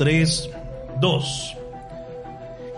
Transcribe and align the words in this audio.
3, 0.00 0.48
2. 0.98 1.56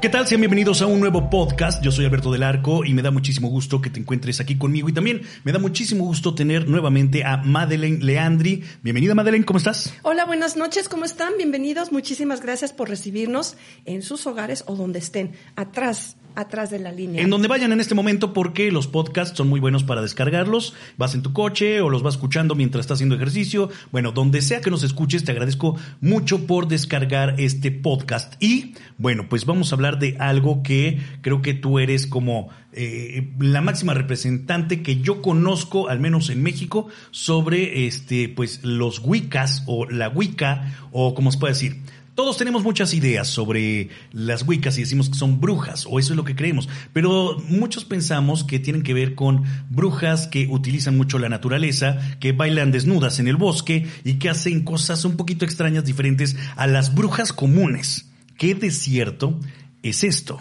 ¿Qué 0.03 0.09
tal? 0.09 0.27
Sean 0.27 0.41
bienvenidos 0.41 0.83
a 0.83 0.87
un 0.87 0.99
nuevo 0.99 1.31
podcast. 1.31 1.81
Yo 1.81 1.93
soy 1.93 2.05
Alberto 2.05 2.33
del 2.33 2.43
Arco 2.43 2.85
y 2.85 2.95
me 2.95 3.03
da 3.03 3.13
muchísimo 3.13 3.49
gusto 3.49 3.81
que 3.81 3.91
te 3.91 4.01
encuentres 4.01 4.41
aquí 4.41 4.59
conmigo 4.59 4.89
y 4.89 4.93
también 4.93 5.23
me 5.45 5.53
da 5.53 5.61
muchísimo 5.61 6.05
gusto 6.05 6.35
tener 6.35 6.67
nuevamente 6.67 7.23
a 7.23 7.37
Madeleine 7.37 8.03
Leandri. 8.03 8.65
Bienvenida 8.83 9.15
Madeleine, 9.15 9.47
¿cómo 9.47 9.59
estás? 9.59 9.95
Hola, 10.03 10.25
buenas 10.25 10.57
noches, 10.57 10.89
¿cómo 10.89 11.05
están? 11.05 11.35
Bienvenidos. 11.37 11.93
Muchísimas 11.93 12.41
gracias 12.41 12.73
por 12.73 12.89
recibirnos 12.89 13.57
en 13.85 14.03
sus 14.03 14.27
hogares 14.27 14.65
o 14.67 14.75
donde 14.75 14.99
estén, 14.99 15.31
atrás 15.55 16.17
atrás 16.35 16.71
de 16.71 16.79
la 16.79 16.93
línea. 16.93 17.23
En 17.23 17.31
donde 17.31 17.49
vayan 17.49 17.73
en 17.73 17.81
este 17.81 17.95
momento 17.95 18.33
porque 18.33 18.71
los 18.73 18.87
podcasts 18.87 19.37
son 19.37 19.49
muy 19.49 19.61
buenos 19.61 19.85
para 19.85 20.03
descargarlos. 20.03 20.75
Vas 20.97 21.15
en 21.15 21.23
tu 21.23 21.33
coche 21.33 21.81
o 21.81 21.91
los 21.91 22.03
vas 22.03 22.15
escuchando 22.15 22.55
mientras 22.55 22.81
estás 22.83 22.97
haciendo 22.97 23.17
ejercicio. 23.17 23.71
Bueno, 23.91 24.13
donde 24.13 24.43
sea 24.43 24.61
que 24.61 24.71
nos 24.71 24.83
escuches, 24.83 25.25
te 25.25 25.33
agradezco 25.33 25.77
mucho 26.01 26.47
por 26.47 26.69
descargar 26.69 27.37
este 27.39 27.71
podcast. 27.71 28.35
Y 28.43 28.75
bueno, 28.99 29.29
pues 29.29 29.47
vamos 29.47 29.73
a 29.73 29.77
hablar 29.77 29.99
de 29.99 30.17
algo 30.19 30.63
que 30.63 31.01
creo 31.21 31.43
que 31.43 31.55
tú 31.55 31.79
eres 31.79 32.07
como 32.07 32.51
eh, 32.73 33.31
la 33.39 33.61
máxima 33.61 33.93
representante 33.93 34.83
que 34.83 35.01
yo 35.01 35.21
conozco, 35.21 35.89
al 35.89 36.01
menos 36.01 36.31
en 36.31 36.43
México, 36.43 36.89
sobre 37.11 37.87
este, 37.87 38.29
pues 38.31 38.61
los 38.63 39.01
Wiccas 39.05 39.65
o 39.67 39.87
la 39.87 40.09
Wicca 40.09 40.89
o 40.91 41.15
como 41.15 41.31
se 41.33 41.39
puede 41.39 41.53
decir 41.53 41.83
todos 42.15 42.37
tenemos 42.37 42.63
muchas 42.63 42.93
ideas 42.93 43.29
sobre 43.29 43.89
las 44.13 44.47
Wiccas 44.47 44.77
y 44.77 44.83
decimos 44.83 45.09
que 45.09 45.17
son 45.17 45.41
brujas, 45.41 45.87
o 45.89 45.99
eso 45.99 46.13
es 46.13 46.17
lo 46.17 46.25
que 46.25 46.37
creemos, 46.37 46.69
pero 46.93 47.39
muchos 47.49 47.85
pensamos 47.85 48.45
que 48.45 48.59
tienen 48.59 48.83
que 48.83 48.93
ver 48.93 49.15
con 49.15 49.45
brujas 49.71 50.27
que 50.27 50.47
utilizan 50.51 50.97
mucho 50.97 51.19
la 51.19 51.29
naturaleza, 51.29 51.99
que 52.21 52.33
bailan 52.33 52.71
desnudas 52.71 53.19
en 53.19 53.29
el 53.29 53.37
bosque 53.37 53.87
y 54.05 54.15
que 54.15 54.29
hacen 54.29 54.63
cosas 54.63 55.05
un 55.05 55.17
poquito 55.17 55.45
extrañas 55.45 55.85
diferentes 55.85 56.37
a 56.57 56.67
las 56.67 56.95
brujas 56.95 57.33
comunes. 57.33 58.11
¿Qué 58.37 58.55
desierto 58.55 59.39
es 59.83 60.05
esto? 60.05 60.39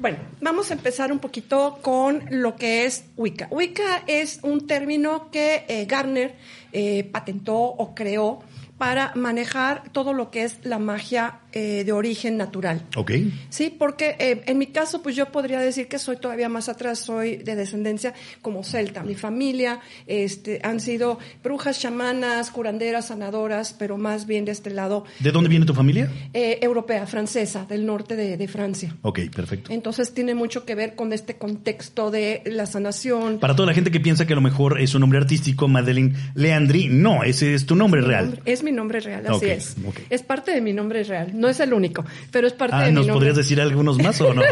Bueno, 0.00 0.18
vamos 0.40 0.70
a 0.70 0.74
empezar 0.74 1.12
un 1.12 1.18
poquito 1.18 1.78
con 1.80 2.24
lo 2.30 2.56
que 2.56 2.84
es 2.84 3.04
Wicca. 3.16 3.48
Wicca 3.50 4.02
es 4.06 4.40
un 4.42 4.66
término 4.66 5.30
que 5.30 5.64
eh, 5.68 5.86
Garner 5.86 6.34
eh, 6.72 7.04
patentó 7.04 7.56
o 7.56 7.94
creó 7.94 8.42
para 8.84 9.12
manejar 9.14 9.82
todo 9.92 10.12
lo 10.12 10.30
que 10.30 10.44
es 10.44 10.58
la 10.62 10.78
magia 10.78 11.40
eh, 11.56 11.84
de 11.84 11.92
origen 11.92 12.36
natural. 12.36 12.82
Ok. 12.96 13.12
Sí, 13.48 13.72
porque 13.78 14.16
eh, 14.18 14.42
en 14.46 14.58
mi 14.58 14.66
caso, 14.66 15.02
pues 15.02 15.14
yo 15.14 15.30
podría 15.30 15.60
decir 15.60 15.86
que 15.86 16.00
soy 16.00 16.16
todavía 16.16 16.48
más 16.48 16.68
atrás, 16.68 16.98
soy 16.98 17.36
de 17.36 17.54
descendencia 17.54 18.12
como 18.42 18.64
celta. 18.64 19.04
Mi 19.04 19.14
familia 19.14 19.78
este, 20.08 20.58
han 20.64 20.80
sido 20.80 21.20
brujas, 21.44 21.78
chamanas, 21.78 22.50
curanderas, 22.50 23.06
sanadoras, 23.06 23.72
pero 23.72 23.96
más 23.96 24.26
bien 24.26 24.44
de 24.44 24.50
este 24.50 24.70
lado. 24.70 25.04
¿De 25.20 25.30
dónde 25.30 25.48
viene 25.48 25.64
tu 25.64 25.74
familia? 25.74 26.10
Eh, 26.32 26.58
europea, 26.60 27.06
francesa, 27.06 27.64
del 27.66 27.86
norte 27.86 28.16
de, 28.16 28.36
de, 28.36 28.48
Francia. 28.48 28.96
Ok, 29.02 29.20
perfecto. 29.32 29.70
Entonces 29.70 30.12
tiene 30.12 30.34
mucho 30.34 30.64
que 30.64 30.74
ver 30.74 30.96
con 30.96 31.12
este 31.12 31.36
contexto 31.36 32.10
de 32.10 32.42
la 32.46 32.66
sanación. 32.66 33.38
Para 33.38 33.54
toda 33.54 33.68
la 33.68 33.74
gente 33.74 33.92
que 33.92 34.00
piensa 34.00 34.26
que 34.26 34.32
a 34.32 34.36
lo 34.36 34.42
mejor 34.42 34.80
es 34.80 34.92
un 34.96 35.02
nombre 35.02 35.20
artístico, 35.20 35.68
Madeleine 35.68 36.16
Leandri, 36.34 36.88
no, 36.88 37.22
ese 37.22 37.54
es 37.54 37.64
tu 37.64 37.76
nombre 37.76 38.00
real. 38.00 38.40
es 38.44 38.64
mi 38.64 38.72
nombre 38.72 38.98
real, 38.98 39.24
así 39.28 39.46
es. 39.46 39.76
Es 40.10 40.24
parte 40.24 40.50
de 40.50 40.60
mi 40.60 40.72
nombre 40.72 41.04
real 41.04 41.43
no 41.44 41.50
es 41.50 41.60
el 41.60 41.74
único, 41.74 42.04
pero 42.30 42.46
es 42.46 42.54
parte 42.54 42.76
ah, 42.76 42.84
de 42.84 42.92
mi 42.92 43.06
¿Nos 43.06 43.08
podrías 43.08 43.36
decir 43.36 43.60
algunos 43.60 43.98
más 43.98 44.18
o 44.22 44.32
no? 44.32 44.42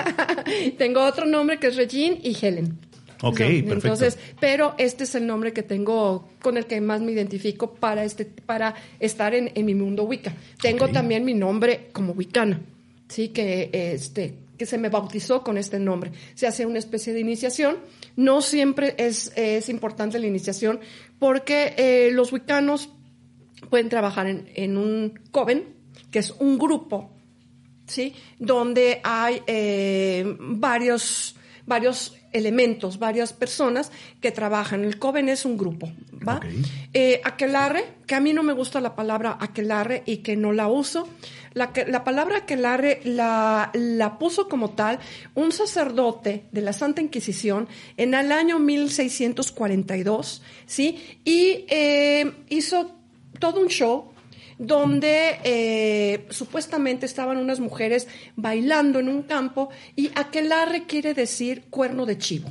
tengo 0.78 1.04
otro 1.04 1.26
nombre 1.26 1.58
que 1.58 1.66
es 1.66 1.76
Regine 1.76 2.18
y 2.22 2.34
Helen. 2.40 2.78
Ok, 3.20 3.36
perfecto. 3.36 3.74
Entonces, 3.74 4.18
pero 4.40 4.74
este 4.78 5.04
es 5.04 5.14
el 5.14 5.26
nombre 5.26 5.52
que 5.52 5.62
tengo 5.62 6.28
con 6.42 6.56
el 6.56 6.64
que 6.64 6.80
más 6.80 7.02
me 7.02 7.12
identifico 7.12 7.74
para 7.74 8.04
este, 8.04 8.24
para 8.24 8.74
estar 9.00 9.34
en, 9.34 9.52
mi 9.64 9.74
mundo 9.74 10.04
Wicca. 10.04 10.32
Tengo 10.60 10.88
también 10.88 11.24
mi 11.24 11.34
nombre 11.34 11.88
como 11.92 12.12
Wicana, 12.12 12.60
sí, 13.08 13.28
que 13.28 13.70
este, 13.72 14.34
que 14.56 14.64
se 14.64 14.78
me 14.78 14.88
bautizó 14.88 15.42
con 15.42 15.58
este 15.58 15.78
nombre. 15.78 16.12
Se 16.34 16.46
hace 16.46 16.64
una 16.64 16.78
especie 16.78 17.12
de 17.12 17.20
iniciación. 17.20 17.76
No 18.16 18.40
siempre 18.40 18.94
es, 18.96 19.32
es 19.36 19.68
importante 19.68 20.18
la 20.18 20.26
iniciación 20.26 20.80
porque 21.18 21.74
eh, 21.76 22.10
los 22.12 22.32
wicanos 22.32 22.88
pueden 23.70 23.88
trabajar 23.88 24.26
en, 24.26 24.48
en 24.54 24.76
un 24.76 25.20
coven, 25.30 25.73
que 26.14 26.20
es 26.20 26.30
un 26.38 26.56
grupo, 26.58 27.10
¿sí? 27.88 28.14
Donde 28.38 29.00
hay 29.02 29.42
eh, 29.48 30.36
varios, 30.38 31.34
varios 31.66 32.14
elementos, 32.30 33.00
varias 33.00 33.32
personas 33.32 33.90
que 34.20 34.30
trabajan. 34.30 34.84
El 34.84 35.00
Coven 35.00 35.28
es 35.28 35.44
un 35.44 35.58
grupo, 35.58 35.90
¿va? 36.12 36.38
Eh, 36.92 37.20
aquelarre, 37.24 37.96
que 38.06 38.14
a 38.14 38.20
mí 38.20 38.32
no 38.32 38.44
me 38.44 38.52
gusta 38.52 38.80
la 38.80 38.94
palabra 38.94 39.38
aquelarre 39.40 40.04
y 40.06 40.18
que 40.18 40.36
no 40.36 40.52
la 40.52 40.68
uso. 40.68 41.08
La, 41.52 41.72
la 41.88 42.04
palabra 42.04 42.38
aquelarre 42.38 43.00
la, 43.02 43.72
la 43.74 44.16
puso 44.16 44.48
como 44.48 44.70
tal 44.70 45.00
un 45.34 45.50
sacerdote 45.50 46.44
de 46.52 46.60
la 46.60 46.72
Santa 46.72 47.00
Inquisición 47.02 47.66
en 47.96 48.14
el 48.14 48.30
año 48.30 48.60
1642, 48.60 50.42
¿sí? 50.66 51.18
Y 51.24 51.64
eh, 51.68 52.32
hizo 52.50 52.94
todo 53.40 53.60
un 53.60 53.66
show 53.66 54.13
donde 54.58 55.38
eh, 55.44 56.26
supuestamente 56.30 57.06
estaban 57.06 57.38
unas 57.38 57.60
mujeres 57.60 58.08
bailando 58.36 58.98
en 58.98 59.08
un 59.08 59.22
campo 59.22 59.70
y 59.96 60.10
aquelarre 60.14 60.86
quiere 60.86 61.14
decir 61.14 61.64
cuerno 61.70 62.06
de 62.06 62.18
chivo. 62.18 62.50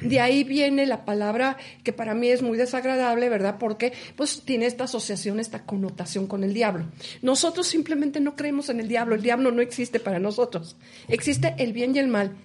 De 0.00 0.20
ahí 0.20 0.44
viene 0.44 0.86
la 0.86 1.04
palabra 1.04 1.56
que 1.82 1.92
para 1.92 2.14
mí 2.14 2.28
es 2.28 2.42
muy 2.42 2.56
desagradable, 2.56 3.28
¿verdad? 3.28 3.56
Porque 3.58 3.92
pues 4.16 4.42
tiene 4.44 4.66
esta 4.66 4.84
asociación, 4.84 5.40
esta 5.40 5.64
connotación 5.64 6.26
con 6.26 6.44
el 6.44 6.54
diablo. 6.54 6.86
Nosotros 7.20 7.66
simplemente 7.66 8.20
no 8.20 8.36
creemos 8.36 8.68
en 8.68 8.80
el 8.80 8.88
diablo, 8.88 9.14
el 9.14 9.22
diablo 9.22 9.50
no 9.50 9.60
existe 9.60 9.98
para 9.98 10.20
nosotros. 10.20 10.76
Existe 11.08 11.54
el 11.58 11.72
bien 11.72 11.96
y 11.96 11.98
el 11.98 12.08
mal, 12.08 12.36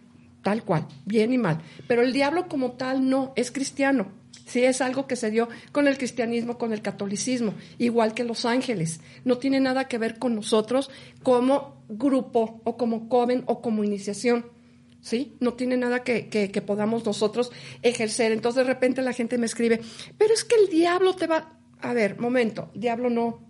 tal 0.41 0.63
cual, 0.63 0.87
bien 1.05 1.31
y 1.31 1.37
mal. 1.37 1.61
Pero 1.87 2.01
el 2.01 2.11
diablo 2.11 2.47
como 2.47 2.71
tal 2.71 3.07
no, 3.07 3.33
es 3.35 3.51
cristiano. 3.51 4.07
Sí, 4.47 4.63
es 4.63 4.79
algo 4.79 5.07
que 5.07 5.17
se 5.17 5.29
dio 5.29 5.49
con 5.73 5.87
el 5.87 5.97
cristianismo, 5.97 6.57
con 6.57 6.71
el 6.71 6.81
catolicismo, 6.81 7.53
igual 7.77 8.13
que 8.13 8.23
los 8.23 8.45
ángeles. 8.45 9.01
No 9.25 9.39
tiene 9.39 9.59
nada 9.59 9.89
que 9.89 9.97
ver 9.97 10.17
con 10.17 10.35
nosotros 10.35 10.89
como 11.21 11.83
grupo 11.89 12.61
o 12.63 12.77
como 12.77 13.09
coven 13.09 13.43
o 13.47 13.61
como 13.61 13.83
iniciación. 13.83 14.45
¿Sí? 15.01 15.35
No 15.41 15.53
tiene 15.53 15.77
nada 15.77 16.03
que, 16.03 16.29
que, 16.29 16.61
podamos 16.61 17.05
nosotros 17.05 17.51
ejercer. 17.81 18.31
Entonces 18.31 18.65
de 18.65 18.73
repente 18.73 19.01
la 19.01 19.13
gente 19.13 19.37
me 19.37 19.45
escribe, 19.45 19.81
pero 20.17 20.33
es 20.33 20.43
que 20.43 20.55
el 20.55 20.69
diablo 20.69 21.13
te 21.13 21.27
va... 21.27 21.59
A 21.81 21.93
ver, 21.93 22.19
momento, 22.19 22.71
diablo 22.73 23.09
no, 23.09 23.46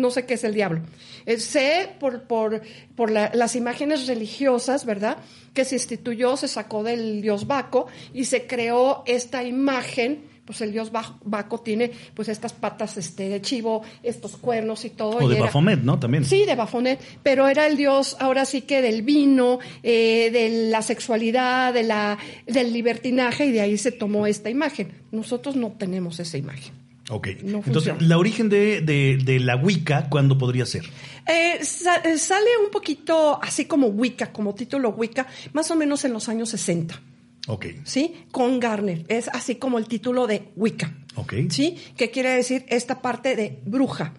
no 0.00 0.10
sé 0.10 0.26
qué 0.26 0.34
es 0.34 0.44
el 0.44 0.54
diablo. 0.54 0.80
Eh, 1.26 1.38
sé 1.38 1.90
por, 2.00 2.22
por, 2.24 2.62
por 2.96 3.10
las 3.10 3.56
imágenes 3.56 4.06
religiosas, 4.06 4.84
¿verdad? 4.84 5.18
Que 5.54 5.64
se 5.64 5.76
instituyó, 5.76 6.36
se 6.36 6.48
sacó 6.48 6.82
del 6.82 7.22
dios 7.22 7.46
Baco 7.46 7.86
y 8.12 8.24
se 8.24 8.46
creó 8.46 9.02
esta 9.06 9.44
imagen 9.44 10.30
pues 10.50 10.62
el 10.62 10.72
dios 10.72 10.90
Baco 10.90 11.60
tiene 11.60 11.92
pues 12.12 12.28
estas 12.28 12.52
patas 12.52 12.96
este, 12.96 13.28
de 13.28 13.40
chivo, 13.40 13.82
estos 14.02 14.36
cuernos 14.36 14.84
y 14.84 14.90
todo. 14.90 15.18
O 15.18 15.28
de 15.28 15.38
Bafomet, 15.38 15.80
¿no? 15.80 16.00
También. 16.00 16.24
Sí, 16.24 16.44
de 16.44 16.56
Bafomet, 16.56 17.00
pero 17.22 17.46
era 17.46 17.68
el 17.68 17.76
dios 17.76 18.16
ahora 18.18 18.44
sí 18.44 18.62
que 18.62 18.82
del 18.82 19.02
vino, 19.02 19.60
eh, 19.84 20.28
de 20.32 20.68
la 20.68 20.82
sexualidad, 20.82 21.72
de 21.72 21.84
la, 21.84 22.18
del 22.48 22.72
libertinaje 22.72 23.46
y 23.46 23.52
de 23.52 23.60
ahí 23.60 23.78
se 23.78 23.92
tomó 23.92 24.26
esta 24.26 24.50
imagen. 24.50 24.90
Nosotros 25.12 25.54
no 25.54 25.70
tenemos 25.78 26.18
esa 26.18 26.36
imagen. 26.36 26.79
Ok. 27.10 27.28
Entonces, 27.42 28.00
¿la 28.00 28.18
origen 28.18 28.48
de, 28.48 28.80
de, 28.80 29.40
la 29.40 29.56
Wicca 29.56 30.08
cuándo 30.08 30.38
podría 30.38 30.64
ser? 30.64 30.84
Eh, 31.26 31.58
eh, 31.60 32.18
sale 32.18 32.50
un 32.64 32.70
poquito 32.70 33.38
así 33.42 33.64
como 33.64 33.88
Wicca, 33.88 34.32
como 34.32 34.54
título 34.54 34.90
Wicca, 34.90 35.26
más 35.52 35.70
o 35.70 35.76
menos 35.76 36.04
en 36.04 36.12
los 36.12 36.28
años 36.28 36.48
60. 36.50 37.00
Ok. 37.48 37.66
¿Sí? 37.84 38.14
Con 38.30 38.60
Garner. 38.60 39.04
Es 39.08 39.28
así 39.28 39.56
como 39.56 39.78
el 39.78 39.86
título 39.86 40.26
de 40.26 40.48
Wicca. 40.56 40.94
Ok. 41.16 41.34
¿Sí? 41.50 41.76
Que 41.96 42.10
quiere 42.10 42.30
decir 42.30 42.64
esta 42.68 43.02
parte 43.02 43.34
de 43.34 43.58
bruja. 43.64 44.14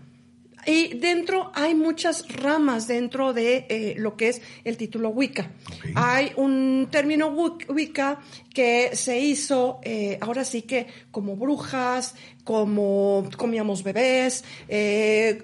Y 0.65 0.95
dentro 0.99 1.51
hay 1.55 1.73
muchas 1.73 2.27
ramas 2.27 2.87
dentro 2.87 3.33
de 3.33 3.65
eh, 3.69 3.95
lo 3.97 4.15
que 4.15 4.29
es 4.29 4.41
el 4.63 4.77
título 4.77 5.09
Wicca. 5.09 5.51
Hay 5.95 6.33
un 6.35 6.87
término 6.91 7.29
Wicca 7.29 8.19
que 8.53 8.95
se 8.95 9.19
hizo, 9.19 9.79
eh, 9.83 10.17
ahora 10.21 10.43
sí 10.43 10.61
que 10.61 10.87
como 11.09 11.35
brujas, 11.35 12.15
como 12.43 13.29
comíamos 13.37 13.83
bebés, 13.83 14.43
eh, 14.67 15.43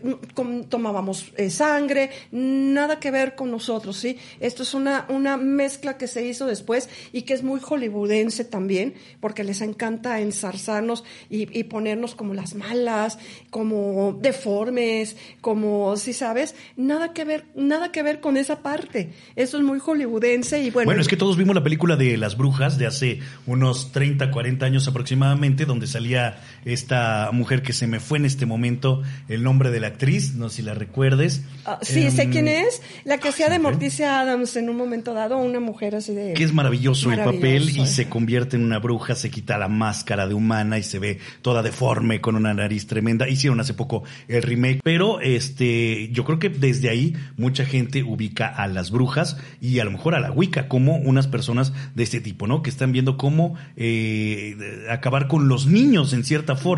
tomábamos 0.69 1.31
eh, 1.38 1.49
sangre, 1.49 2.09
nada 2.31 2.99
que 2.99 3.11
ver 3.11 3.35
con 3.35 3.51
nosotros, 3.51 3.97
¿sí? 3.97 4.17
Esto 4.39 4.63
es 4.63 4.73
una, 4.73 5.05
una 5.09 5.38
mezcla 5.38 5.97
que 5.97 6.07
se 6.07 6.25
hizo 6.25 6.45
después 6.45 6.89
y 7.13 7.23
que 7.23 7.33
es 7.33 7.44
muy 7.44 7.59
hollywoodense 7.59 8.45
también, 8.45 8.95
porque 9.19 9.44
les 9.44 9.61
encanta 9.61 10.19
ensarzarnos 10.19 11.03
y, 11.29 11.57
y 11.57 11.65
ponernos 11.65 12.15
como 12.15 12.33
las 12.33 12.55
malas, 12.55 13.19
como 13.49 14.17
deformes, 14.19 15.17
como, 15.41 15.95
si 15.97 16.13
sabes, 16.13 16.55
nada 16.75 17.13
que 17.13 17.25
ver, 17.25 17.45
nada 17.55 17.91
que 17.91 18.03
ver 18.03 18.19
con 18.19 18.38
esa 18.38 18.61
parte. 18.61 19.11
Eso 19.35 19.57
es 19.57 19.63
muy 19.63 19.79
hollywoodense 19.79 20.63
y 20.63 20.71
bueno. 20.71 20.88
Bueno, 20.88 21.01
es 21.01 21.07
que 21.07 21.17
todos 21.17 21.38
vimos 21.38 21.55
la 21.55 21.63
película 21.63 21.95
de 21.95 22.17
las 22.17 22.38
brujas 22.38 22.77
de 22.77 22.88
hace 22.88 23.19
unos 23.45 23.91
30, 23.91 24.31
40 24.31 24.65
años 24.65 24.88
aproximadamente, 24.88 25.65
donde 25.65 25.88
salía 25.88 26.41
este 26.65 26.87
esta 26.88 27.31
mujer 27.34 27.63
que 27.63 27.74
se 27.74 27.86
me 27.86 28.00
fue 28.00 28.18
en 28.18 28.24
este 28.24 28.45
momento 28.45 29.01
el 29.28 29.44
nombre 29.44 29.72
de 29.72 29.81
la 29.81 29.88
actriz, 29.88 30.36
no 30.36 30.48
sé 30.48 30.57
si 30.57 30.62
la 30.62 30.74
recuerdes. 30.74 31.42
Ah, 31.66 31.80
sí, 31.81 32.10
sé 32.12 32.22
Em, 32.22 32.31
quién 32.31 32.48
es. 32.48 32.81
La 33.04 33.18
que 33.18 33.28
hacía 33.28 33.50
de 33.50 33.60
Morticia 33.60 34.22
Adams 34.22 34.56
en 34.56 34.69
un 34.69 34.78
momento 34.78 35.13
dado, 35.13 35.38
una 35.38 35.60
mujer 35.60 35.95
así 35.95 36.13
de... 36.13 36.34
Que 36.34 36.45
es 36.45 36.54
maravilloso, 36.54 37.12
el 37.12 37.18
papel 37.19 37.42
Maravilloso, 37.42 37.84
y 37.84 37.88
se 37.88 38.07
convierte 38.07 38.56
en 38.56 38.63
una 38.63 38.80
bruja, 38.80 39.16
se 39.16 39.30
quita 39.30 39.57
la 39.57 39.68
máscara 39.68 40.28
de 40.28 40.34
humana 40.34 40.78
y 40.78 40.84
se 40.84 40.98
ve 40.98 41.19
toda 41.42 41.62
deforme 41.62 42.22
con 42.22 42.38
una 42.38 42.54
nariz 42.54 42.88
tremenda. 42.88 43.28
Hicieron 43.28 43.60
hace 43.60 43.74
poco 43.74 44.04
el 44.30 44.42
remake, 44.42 44.80
pero 44.81 45.19
este, 45.19 46.07
yo 46.13 46.24
creo 46.24 46.40
que 46.40 46.48
desde 46.48 46.90
ahí 46.90 47.18
mucha 47.36 47.66
gente 47.66 48.01
ubica 48.01 48.48
a 48.48 48.66
las 48.68 48.92
brujas 48.92 49.36
y 49.60 49.80
a 49.80 49.83
lo 49.83 49.92
mejor 49.92 50.16
a 50.16 50.22
la 50.22 50.31
Wicca 50.31 50.69
como 50.69 50.95
unas 50.95 51.28
personas 51.28 51.74
de 51.95 52.04
este 52.04 52.22
tipo, 52.22 52.48
¿no? 52.48 52.62
Que 52.62 52.69
están 52.69 52.94
viendo 52.94 53.18
cómo 53.18 53.56
eh, 53.75 54.56
acabar 54.90 55.28
con 55.28 55.50
los 55.50 55.68
niños 55.68 56.13
en 56.13 56.24
cierta 56.24 56.56
forma. 56.56 56.76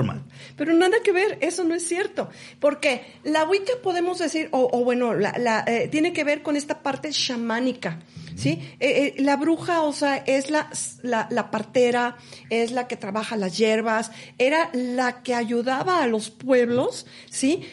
Pero 0.55 0.73
nada 0.73 0.97
que 1.03 1.11
ver, 1.11 1.37
eso 1.41 1.63
no 1.63 1.73
es 1.75 1.87
cierto. 1.87 2.29
Porque 2.59 3.05
la 3.23 3.45
Wicca 3.45 3.73
podemos 3.83 4.19
decir, 4.19 4.49
o, 4.51 4.83
bueno, 4.83 5.13
eh, 5.13 5.87
tiene 5.91 6.13
que 6.13 6.23
ver 6.23 6.41
con 6.41 6.55
esta 6.55 6.81
parte 6.81 7.09
chamánica. 7.11 7.99
¿Sí? 8.35 8.51
Eh, 8.79 9.15
eh, 9.17 9.21
la 9.21 9.35
bruja, 9.35 9.81
o 9.81 9.91
sea, 9.91 10.15
es 10.15 10.49
la, 10.49 10.69
la, 11.03 11.51
partera, 11.51 12.15
es 12.49 12.71
la 12.71 12.87
que 12.87 12.95
trabaja 12.95 13.35
las 13.35 13.57
hierbas, 13.57 14.11
era 14.37 14.69
la 14.71 15.23
que 15.23 15.35
ayudaba 15.35 16.01
a 16.01 16.07
los 16.07 16.29
pueblos, 16.29 17.05
¿sí? 17.29 17.67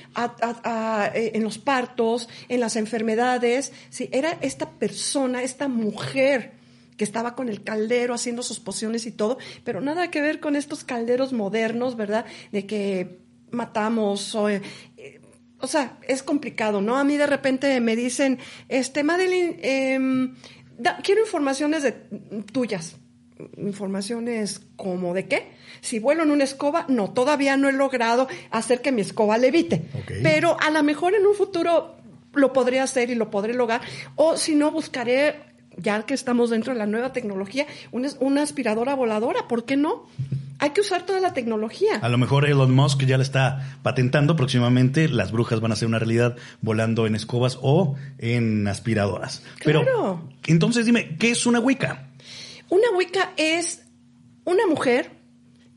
En 1.14 1.42
los 1.44 1.58
partos, 1.58 2.28
en 2.48 2.58
las 2.58 2.74
enfermedades, 2.74 3.72
¿sí? 3.90 4.08
Era 4.10 4.38
esta 4.40 4.70
persona, 4.70 5.44
esta 5.44 5.68
mujer 5.68 6.56
que 6.96 7.04
estaba 7.04 7.34
con 7.34 7.48
el 7.48 7.62
caldero 7.62 8.14
haciendo 8.14 8.42
sus 8.42 8.60
pociones 8.60 9.06
y 9.06 9.12
todo, 9.12 9.38
pero 9.64 9.80
nada 9.80 10.10
que 10.10 10.20
ver 10.20 10.40
con 10.40 10.56
estos 10.56 10.84
calderos 10.84 11.32
modernos, 11.32 11.96
¿verdad? 11.96 12.24
De 12.52 12.66
que 12.66 13.18
matamos 13.50 14.34
o... 14.34 14.48
eh, 14.48 14.62
eh, 14.96 15.20
o 15.58 15.66
sea, 15.66 15.98
es 16.06 16.22
complicado, 16.22 16.82
¿no? 16.82 16.96
A 16.96 17.04
mí 17.04 17.16
de 17.16 17.26
repente 17.26 17.80
me 17.80 17.96
dicen, 17.96 18.38
este, 18.68 19.02
Madeline, 19.04 19.58
em, 19.62 20.34
da- 20.78 20.98
quiero 21.02 21.22
informaciones 21.22 21.82
de, 21.82 21.92
tuyas. 22.52 22.96
Informaciones 23.56 24.60
como 24.76 25.12
de 25.14 25.26
qué? 25.26 25.48
Si 25.80 25.98
vuelo 25.98 26.22
en 26.22 26.30
una 26.30 26.44
escoba, 26.44 26.86
no, 26.88 27.12
todavía 27.12 27.56
no 27.56 27.68
he 27.68 27.72
logrado 27.72 28.28
hacer 28.50 28.80
que 28.80 28.92
mi 28.92 29.00
escoba 29.02 29.38
levite. 29.38 29.82
Ok. 29.94 30.12
Pero 30.22 30.56
a 30.60 30.70
lo 30.70 30.82
mejor 30.82 31.14
en 31.14 31.26
un 31.26 31.34
futuro 31.34 31.96
lo 32.34 32.52
podré 32.52 32.80
hacer 32.80 33.10
y 33.10 33.14
lo 33.14 33.30
podré 33.30 33.54
lograr. 33.54 33.80
O 34.14 34.36
si 34.36 34.54
no, 34.54 34.70
buscaré, 34.70 35.36
ya 35.76 36.02
que 36.04 36.14
estamos 36.14 36.50
dentro 36.50 36.72
de 36.72 36.78
la 36.78 36.86
nueva 36.86 37.12
tecnología, 37.12 37.66
una, 37.92 38.08
una 38.20 38.42
aspiradora 38.42 38.94
voladora. 38.94 39.48
¿Por 39.48 39.64
qué 39.64 39.76
no? 39.76 40.06
Hay 40.58 40.70
que 40.70 40.80
usar 40.80 41.04
toda 41.04 41.20
la 41.20 41.34
tecnología. 41.34 41.96
A 42.00 42.08
lo 42.08 42.16
mejor 42.16 42.48
Elon 42.48 42.74
Musk 42.74 43.02
ya 43.04 43.18
la 43.18 43.22
está 43.22 43.78
patentando. 43.82 44.36
Próximamente 44.36 45.06
las 45.08 45.30
brujas 45.30 45.60
van 45.60 45.72
a 45.72 45.76
ser 45.76 45.86
una 45.88 45.98
realidad 45.98 46.36
volando 46.62 47.06
en 47.06 47.14
escobas 47.14 47.58
o 47.60 47.94
en 48.18 48.66
aspiradoras. 48.66 49.42
Pero 49.62 49.82
Claro. 49.82 50.28
entonces 50.46 50.86
dime, 50.86 51.16
¿qué 51.18 51.30
es 51.30 51.44
una 51.44 51.60
Wicca? 51.60 52.08
Una 52.70 52.90
Wicca 52.96 53.32
es 53.36 53.82
una 54.44 54.66
mujer 54.66 55.10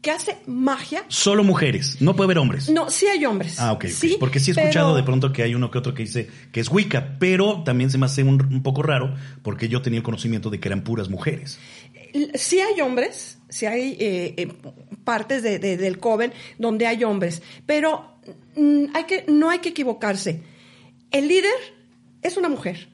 que 0.02 0.12
hace 0.12 0.38
magia. 0.46 1.04
Solo 1.10 1.44
mujeres, 1.44 1.98
no 2.02 2.16
puede 2.16 2.28
haber 2.28 2.38
hombres. 2.38 2.70
No, 2.70 2.90
sí 2.90 3.06
hay 3.08 3.26
hombres. 3.26 3.60
Ah, 3.60 3.74
ok. 3.74 3.86
Sí, 3.88 4.16
Porque 4.20 4.40
sí 4.40 4.52
he 4.52 4.54
escuchado 4.54 4.90
pero- 4.92 4.98
de 4.98 5.04
pronto 5.04 5.34
que 5.34 5.44
hay 5.44 5.56
uno 5.56 5.70
que 5.72 5.78
otro 5.78 5.94
que 5.94 6.04
dice 6.04 6.30
que 6.52 6.60
es 6.62 6.70
Wicca, 6.72 7.18
pero 7.20 7.64
también 7.64 7.90
se 7.92 7.98
me 7.98 8.06
hace 8.06 8.24
un, 8.24 8.42
un 8.42 8.64
poco 8.64 8.82
raro 8.82 9.14
porque 9.42 9.68
yo 9.68 9.82
tenía 9.82 9.98
el 9.98 10.04
conocimiento 10.04 10.50
de 10.50 10.60
que 10.60 10.70
eran 10.70 10.84
puras 10.84 11.10
mujeres. 11.10 11.60
Sí 12.36 12.60
hay 12.60 12.80
hombres, 12.82 13.40
sí 13.50 13.66
hay 13.66 13.98
eh, 14.00 14.34
eh, 14.38 14.48
partes 15.04 15.44
de- 15.44 15.60
de- 15.60 15.78
del 15.78 16.00
Coven 16.00 16.32
donde 16.58 16.88
hay 16.88 17.04
hombres, 17.04 17.42
pero 17.66 18.16
mm, 18.56 18.86
hay 18.96 19.04
que, 19.04 19.26
no 19.28 19.50
hay 19.50 19.60
que 19.60 19.70
equivocarse. 19.70 20.42
El 21.12 21.28
líder 21.28 21.52
es 22.22 22.38
una 22.38 22.50
mujer. 22.50 22.90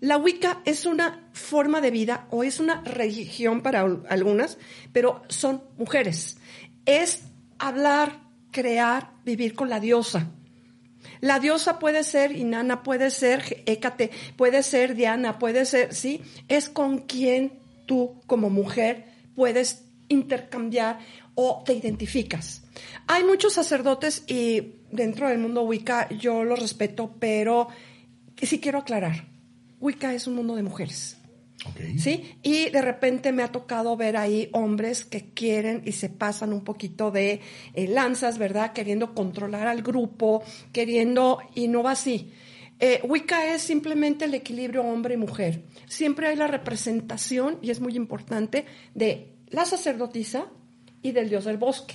La 0.00 0.16
Wicca 0.16 0.60
es 0.64 0.84
una 0.84 1.28
forma 1.32 1.80
de 1.80 1.92
vida 1.92 2.26
o 2.30 2.42
es 2.44 2.58
una 2.60 2.82
religión 2.82 3.62
para 3.62 3.80
al- 3.82 4.02
algunas, 4.08 4.58
pero 4.92 5.22
son 5.28 5.62
mujeres. 5.78 6.38
Es 6.86 7.22
hablar, 7.58 8.20
crear, 8.50 9.12
vivir 9.24 9.54
con 9.54 9.68
la 9.68 9.80
diosa. 9.80 10.30
La 11.20 11.38
diosa 11.38 11.78
puede 11.78 12.04
ser 12.04 12.32
Inanna, 12.32 12.82
puede 12.82 13.10
ser 13.10 13.62
Hécate, 13.66 14.10
puede 14.36 14.62
ser 14.62 14.94
Diana, 14.94 15.38
puede 15.38 15.64
ser, 15.64 15.94
¿sí? 15.94 16.20
Es 16.48 16.68
con 16.68 16.98
quien 16.98 17.60
tú 17.86 18.20
como 18.26 18.50
mujer 18.50 19.06
puedes 19.34 19.84
intercambiar 20.08 20.98
o 21.34 21.62
te 21.64 21.74
identificas. 21.74 22.62
Hay 23.06 23.24
muchos 23.24 23.54
sacerdotes 23.54 24.24
y 24.26 24.74
dentro 24.90 25.28
del 25.28 25.38
mundo 25.38 25.62
Wicca 25.62 26.08
yo 26.10 26.44
los 26.44 26.58
respeto, 26.58 27.14
pero 27.18 27.68
sí 28.36 28.60
quiero 28.60 28.80
aclarar, 28.80 29.26
Wicca 29.80 30.14
es 30.14 30.26
un 30.26 30.34
mundo 30.34 30.54
de 30.56 30.62
mujeres. 30.62 31.16
¿Sí? 31.96 32.34
Y 32.42 32.70
de 32.70 32.82
repente 32.82 33.30
me 33.32 33.42
ha 33.42 33.52
tocado 33.52 33.96
ver 33.96 34.16
ahí 34.16 34.48
hombres 34.52 35.04
que 35.04 35.32
quieren 35.32 35.82
y 35.84 35.92
se 35.92 36.08
pasan 36.08 36.52
un 36.52 36.64
poquito 36.64 37.10
de 37.10 37.40
eh, 37.74 37.86
lanzas, 37.88 38.38
¿verdad? 38.38 38.72
Queriendo 38.72 39.14
controlar 39.14 39.68
al 39.68 39.82
grupo, 39.82 40.42
queriendo, 40.72 41.38
y 41.54 41.68
no 41.68 41.82
va 41.82 41.92
así. 41.92 42.32
Eh, 42.80 43.00
Wicca 43.04 43.54
es 43.54 43.62
simplemente 43.62 44.24
el 44.24 44.34
equilibrio 44.34 44.82
hombre 44.82 45.14
y 45.14 45.16
mujer. 45.16 45.62
Siempre 45.86 46.26
hay 46.26 46.36
la 46.36 46.48
representación, 46.48 47.58
y 47.62 47.70
es 47.70 47.80
muy 47.80 47.94
importante, 47.94 48.66
de 48.94 49.36
la 49.50 49.64
sacerdotisa 49.64 50.46
y 51.00 51.12
del 51.12 51.28
dios 51.28 51.44
del 51.44 51.58
bosque, 51.58 51.94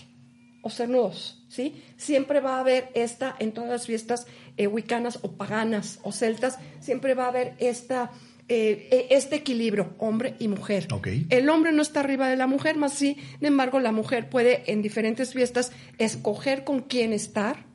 o 0.62 0.70
cernudos, 0.70 1.46
¿sí? 1.50 1.84
Siempre 1.98 2.40
va 2.40 2.56
a 2.56 2.60
haber 2.62 2.90
esta, 2.94 3.36
en 3.40 3.52
todas 3.52 3.70
las 3.70 3.86
fiestas 3.86 4.28
eh, 4.56 4.68
wiccanas 4.68 5.20
o 5.24 5.34
paganas 5.34 6.00
o 6.04 6.14
celtas, 6.14 6.58
siempre 6.80 7.16
va 7.16 7.26
a 7.26 7.30
haber 7.30 7.56
esta 7.60 8.12
eh, 8.50 8.88
eh, 8.92 9.08
este 9.12 9.36
equilibrio, 9.36 9.94
hombre 9.98 10.36
y 10.40 10.48
mujer. 10.48 10.88
El 11.30 11.50
hombre 11.50 11.74
no 11.74 11.82
está 11.82 12.00
arriba 12.00 12.30
de 12.30 12.38
la 12.38 12.48
mujer, 12.48 12.78
más 12.78 12.94
sin 12.94 13.18
embargo 13.42 13.82
la 13.82 13.92
mujer 13.92 14.30
puede 14.30 14.72
en 14.72 14.82
diferentes 14.82 15.34
fiestas 15.34 15.74
escoger 15.98 16.64
con 16.64 16.80
quién 16.80 17.12
estar, 17.12 17.66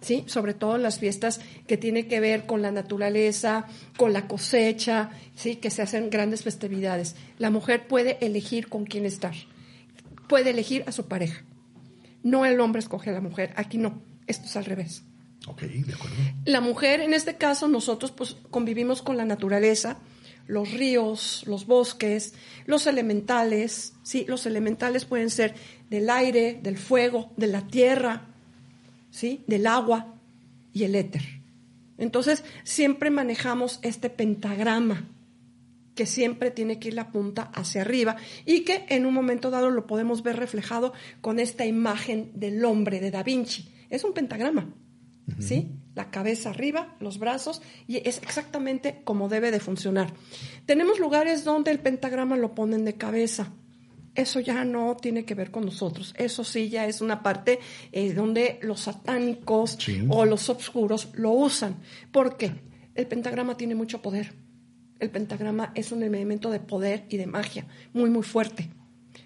¿sí? 0.00 0.24
Sobre 0.26 0.54
todo 0.54 0.76
en 0.76 0.82
las 0.82 0.98
fiestas 0.98 1.42
que 1.66 1.76
tienen 1.76 2.08
que 2.08 2.20
ver 2.20 2.46
con 2.46 2.62
la 2.62 2.72
naturaleza, 2.72 3.66
con 3.98 4.14
la 4.14 4.26
cosecha, 4.26 5.10
¿sí? 5.34 5.56
Que 5.56 5.68
se 5.68 5.82
hacen 5.82 6.08
grandes 6.08 6.42
festividades. 6.44 7.14
La 7.36 7.50
mujer 7.50 7.86
puede 7.86 8.16
elegir 8.24 8.68
con 8.70 8.86
quién 8.86 9.04
estar, 9.04 9.34
puede 10.28 10.48
elegir 10.48 10.82
a 10.86 10.92
su 10.92 11.08
pareja. 11.08 11.44
No 12.22 12.46
el 12.46 12.58
hombre 12.58 12.80
escoge 12.80 13.10
a 13.10 13.12
la 13.12 13.20
mujer, 13.20 13.52
aquí 13.56 13.76
no, 13.76 14.02
esto 14.26 14.46
es 14.46 14.56
al 14.56 14.64
revés. 14.64 15.04
Ok, 15.46 15.62
de 15.62 15.92
acuerdo. 15.92 16.16
La 16.46 16.62
mujer, 16.62 17.00
en 17.00 17.12
este 17.12 17.36
caso, 17.36 17.68
nosotros 17.68 18.12
pues 18.12 18.36
convivimos 18.50 19.02
con 19.02 19.16
la 19.16 19.24
naturaleza, 19.24 19.98
los 20.52 20.70
ríos, 20.70 21.44
los 21.46 21.66
bosques, 21.66 22.34
los 22.66 22.86
elementales, 22.86 23.94
sí, 24.02 24.26
los 24.28 24.44
elementales 24.44 25.06
pueden 25.06 25.30
ser 25.30 25.54
del 25.88 26.10
aire, 26.10 26.60
del 26.62 26.76
fuego, 26.76 27.32
de 27.38 27.46
la 27.46 27.66
tierra, 27.66 28.28
sí, 29.10 29.44
del 29.46 29.66
agua 29.66 30.14
y 30.74 30.84
el 30.84 30.94
éter. 30.94 31.22
Entonces, 31.96 32.44
siempre 32.64 33.10
manejamos 33.10 33.78
este 33.82 34.10
pentagrama 34.10 35.08
que 35.94 36.04
siempre 36.04 36.50
tiene 36.50 36.78
que 36.78 36.88
ir 36.88 36.94
la 36.94 37.12
punta 37.12 37.50
hacia 37.54 37.80
arriba 37.80 38.16
y 38.44 38.60
que 38.60 38.84
en 38.90 39.06
un 39.06 39.14
momento 39.14 39.50
dado 39.50 39.70
lo 39.70 39.86
podemos 39.86 40.22
ver 40.22 40.36
reflejado 40.36 40.92
con 41.22 41.38
esta 41.38 41.64
imagen 41.64 42.30
del 42.34 42.62
hombre 42.66 43.00
de 43.00 43.10
Da 43.10 43.22
Vinci. 43.22 43.70
Es 43.88 44.04
un 44.04 44.12
pentagrama, 44.12 44.68
¿sí? 45.38 45.70
La 45.94 46.10
cabeza 46.10 46.50
arriba, 46.50 46.96
los 47.00 47.18
brazos 47.18 47.60
y 47.86 47.96
es 48.08 48.18
exactamente 48.22 49.02
como 49.04 49.28
debe 49.28 49.50
de 49.50 49.60
funcionar. 49.60 50.12
Tenemos 50.64 50.98
lugares 50.98 51.44
donde 51.44 51.70
el 51.70 51.80
pentagrama 51.80 52.36
lo 52.36 52.54
ponen 52.54 52.84
de 52.84 52.94
cabeza. 52.94 53.52
Eso 54.14 54.40
ya 54.40 54.64
no 54.64 54.96
tiene 54.96 55.24
que 55.24 55.34
ver 55.34 55.50
con 55.50 55.64
nosotros. 55.64 56.14
Eso 56.18 56.44
sí 56.44 56.68
ya 56.68 56.86
es 56.86 57.00
una 57.00 57.22
parte 57.22 57.60
eh, 57.92 58.12
donde 58.12 58.58
los 58.62 58.80
satánicos 58.80 59.76
Sí. 59.78 60.04
o 60.08 60.24
los 60.24 60.48
obscuros 60.50 61.08
lo 61.14 61.30
usan. 61.32 61.76
¿Por 62.10 62.36
qué? 62.36 62.52
El 62.94 63.06
pentagrama 63.06 63.56
tiene 63.56 63.74
mucho 63.74 64.02
poder. 64.02 64.34
El 64.98 65.10
pentagrama 65.10 65.72
es 65.74 65.92
un 65.92 66.02
elemento 66.02 66.50
de 66.50 66.60
poder 66.60 67.06
y 67.08 67.16
de 67.16 67.26
magia 67.26 67.66
muy, 67.92 68.08
muy 68.10 68.22
fuerte. 68.22 68.68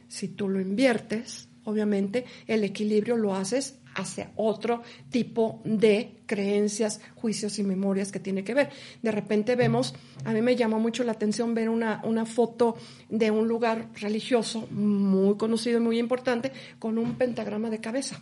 Si 0.09 0.29
tú 0.29 0.49
lo 0.49 0.61
inviertes, 0.61 1.49
obviamente 1.67 2.25
el 2.47 2.65
equilibrio 2.65 3.17
lo 3.17 3.35
haces 3.35 3.79
hacia 3.95 4.31
otro 4.37 4.83
tipo 5.11 5.61
de 5.65 6.21
creencias, 6.27 7.01
juicios 7.15 7.59
y 7.59 7.63
memorias 7.63 8.13
que 8.13 8.21
tiene 8.21 8.45
que 8.45 8.55
ver. 8.55 8.71
De 9.03 9.11
repente 9.11 9.57
vemos, 9.57 9.95
a 10.25 10.33
mí 10.33 10.43
me 10.43 10.57
llamó 10.57 10.79
mucho 10.79 11.03
la 11.05 11.13
atención 11.13 11.55
ver 11.55 11.69
una, 11.69 12.01
una 12.05 12.27
foto 12.27 12.77
de 13.09 13.31
un 13.31 13.49
lugar 13.49 13.89
religioso 14.01 14.67
muy 14.71 15.37
conocido 15.37 15.79
y 15.79 15.83
muy 15.83 15.99
importante 15.99 16.53
con 16.79 16.99
un 16.99 17.15
pentagrama 17.15 17.71
de 17.71 17.81
cabeza, 17.81 18.21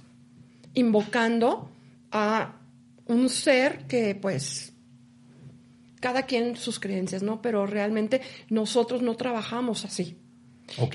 invocando 0.75 1.71
a 2.11 2.61
un 3.07 3.29
ser 3.29 3.87
que 3.87 4.15
pues 4.15 4.73
cada 6.01 6.25
quien 6.25 6.57
sus 6.57 6.79
creencias, 6.79 7.23
¿no? 7.23 7.41
Pero 7.43 7.67
realmente 7.67 8.21
nosotros 8.51 9.03
no 9.03 9.17
trabajamos 9.17 9.85
así. 9.85 10.19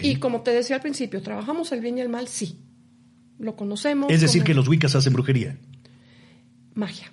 Y 0.02 0.16
como 0.18 0.42
te 0.42 0.52
decía 0.52 0.78
al 0.78 0.82
principio, 0.82 1.22
¿trabajamos 1.22 1.72
el 1.72 1.82
bien 1.82 1.98
y 1.98 2.02
el 2.02 2.10
mal? 2.10 2.28
Sí. 2.28 2.60
lo 3.38 3.56
conocemos. 3.56 4.12
Es 4.12 4.22
decir, 4.22 4.42
como 4.42 4.48
que 4.48 4.54
los 4.56 4.68
Wiccas 4.68 4.96
hacen 4.96 5.14
brujería. 5.14 5.58
Magia, 6.74 7.12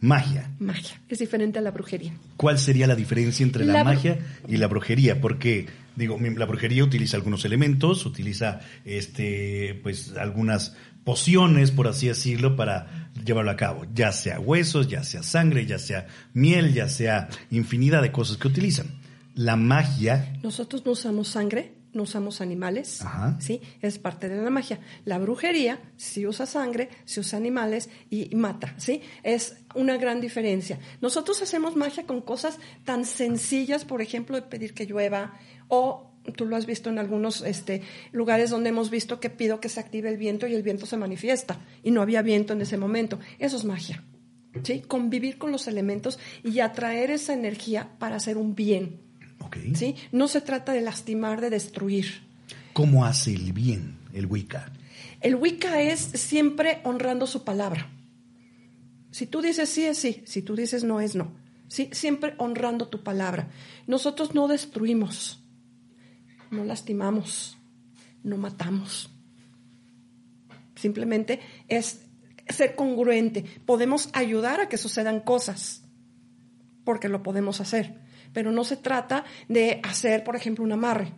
Magia. 0.00 0.50
magia. 0.58 1.00
Es 1.08 1.18
diferente 1.18 1.58
a 1.58 1.62
la 1.62 1.70
brujería. 1.70 2.14
¿Cuál 2.36 2.58
sería 2.58 2.86
la 2.86 2.94
diferencia 2.96 3.44
entre 3.44 3.64
la, 3.64 3.74
La 3.74 3.84
magia 3.84 4.18
y 4.48 4.56
la 4.56 4.66
brujería? 4.66 5.20
Porque, 5.20 5.66
digo, 5.96 6.18
la 6.18 6.46
brujería 6.46 6.82
utiliza 6.84 7.16
algunos 7.18 7.44
elementos, 7.44 8.06
utiliza 8.06 8.60
este, 8.84 9.78
pues, 9.82 10.14
algunas 10.16 10.74
pociones, 11.04 11.70
por 11.70 11.88
así 11.88 12.08
decirlo, 12.08 12.56
para 12.56 13.10
llevarlo 13.24 13.50
a 13.50 13.56
cabo. 13.56 13.86
Ya 13.94 14.12
sea 14.12 14.40
huesos, 14.40 14.88
ya 14.88 15.04
sea 15.04 15.22
sangre, 15.22 15.66
ya 15.66 15.78
sea 15.78 16.06
miel, 16.32 16.72
ya 16.72 16.88
sea 16.88 17.28
infinidad 17.50 18.00
de 18.00 18.12
cosas 18.12 18.38
que 18.38 18.48
utilizan. 18.48 18.86
La 19.34 19.56
magia, 19.56 20.34
Nosotros 20.42 20.84
no 20.84 20.92
usamos 20.92 21.28
sangre, 21.28 21.72
no 21.92 22.04
usamos 22.04 22.40
animales, 22.40 23.02
Ajá. 23.02 23.36
¿sí? 23.40 23.60
Es 23.80 23.98
parte 23.98 24.28
de 24.28 24.42
la 24.42 24.50
magia. 24.50 24.80
La 25.04 25.18
brujería 25.18 25.80
sí 25.96 26.26
usa 26.26 26.46
sangre, 26.46 26.88
sí 27.04 27.20
usa 27.20 27.38
animales 27.38 27.88
y 28.10 28.34
mata, 28.34 28.74
¿sí? 28.78 29.02
Es 29.22 29.56
una 29.74 29.96
gran 29.96 30.20
diferencia. 30.20 30.78
Nosotros 31.00 31.40
hacemos 31.42 31.76
magia 31.76 32.06
con 32.06 32.20
cosas 32.20 32.58
tan 32.84 33.04
sencillas, 33.04 33.84
por 33.84 34.02
ejemplo, 34.02 34.36
de 34.36 34.42
pedir 34.42 34.74
que 34.74 34.86
llueva 34.86 35.34
o 35.68 36.10
tú 36.36 36.46
lo 36.46 36.56
has 36.56 36.66
visto 36.66 36.90
en 36.90 36.98
algunos 36.98 37.42
este, 37.42 37.82
lugares 38.12 38.50
donde 38.50 38.70
hemos 38.70 38.90
visto 38.90 39.20
que 39.20 39.30
pido 39.30 39.60
que 39.60 39.68
se 39.68 39.80
active 39.80 40.08
el 40.08 40.16
viento 40.16 40.46
y 40.46 40.54
el 40.54 40.62
viento 40.62 40.86
se 40.86 40.96
manifiesta 40.96 41.60
y 41.82 41.90
no 41.90 42.02
había 42.02 42.22
viento 42.22 42.52
en 42.52 42.60
ese 42.60 42.76
momento. 42.76 43.18
Eso 43.38 43.56
es 43.56 43.64
magia. 43.64 44.04
¿Sí? 44.64 44.80
Convivir 44.80 45.38
con 45.38 45.52
los 45.52 45.68
elementos 45.68 46.18
y 46.42 46.58
atraer 46.58 47.12
esa 47.12 47.32
energía 47.32 47.90
para 48.00 48.16
hacer 48.16 48.36
un 48.36 48.56
bien. 48.56 49.09
Ok. 49.40 49.56
¿sí? 49.74 49.96
No 50.12 50.28
se 50.28 50.40
trata 50.40 50.72
de 50.72 50.80
lastimar, 50.80 51.40
de 51.40 51.50
destruir. 51.50 52.22
¿Cómo 52.72 53.04
hace 53.04 53.34
el 53.34 53.52
bien 53.52 53.98
el 54.12 54.26
Wicca? 54.26 54.72
El 55.20 55.34
Wicca 55.34 55.82
es 55.82 56.00
siempre 56.00 56.80
honrando 56.84 57.26
su 57.26 57.44
palabra. 57.44 57.90
Si 59.10 59.26
tú 59.26 59.42
dices 59.42 59.68
sí, 59.68 59.84
es 59.84 59.98
sí. 59.98 60.22
Si 60.24 60.42
tú 60.42 60.54
dices 60.56 60.84
no, 60.84 61.00
es 61.00 61.14
no. 61.14 61.32
¿Sí? 61.68 61.88
Siempre 61.92 62.34
honrando 62.38 62.88
tu 62.88 63.02
palabra. 63.02 63.50
Nosotros 63.86 64.34
no 64.34 64.48
destruimos, 64.48 65.42
no 66.50 66.64
lastimamos, 66.64 67.56
no 68.22 68.36
matamos. 68.36 69.10
Simplemente 70.74 71.40
es 71.68 72.02
ser 72.48 72.74
congruente. 72.74 73.44
Podemos 73.66 74.08
ayudar 74.12 74.60
a 74.60 74.68
que 74.68 74.78
sucedan 74.78 75.20
cosas, 75.20 75.84
porque 76.84 77.08
lo 77.08 77.22
podemos 77.22 77.60
hacer. 77.60 78.00
Pero 78.32 78.52
no 78.52 78.64
se 78.64 78.76
trata 78.76 79.24
de 79.48 79.80
hacer, 79.82 80.24
por 80.24 80.36
ejemplo, 80.36 80.64
un 80.64 80.72
amarre. 80.72 81.12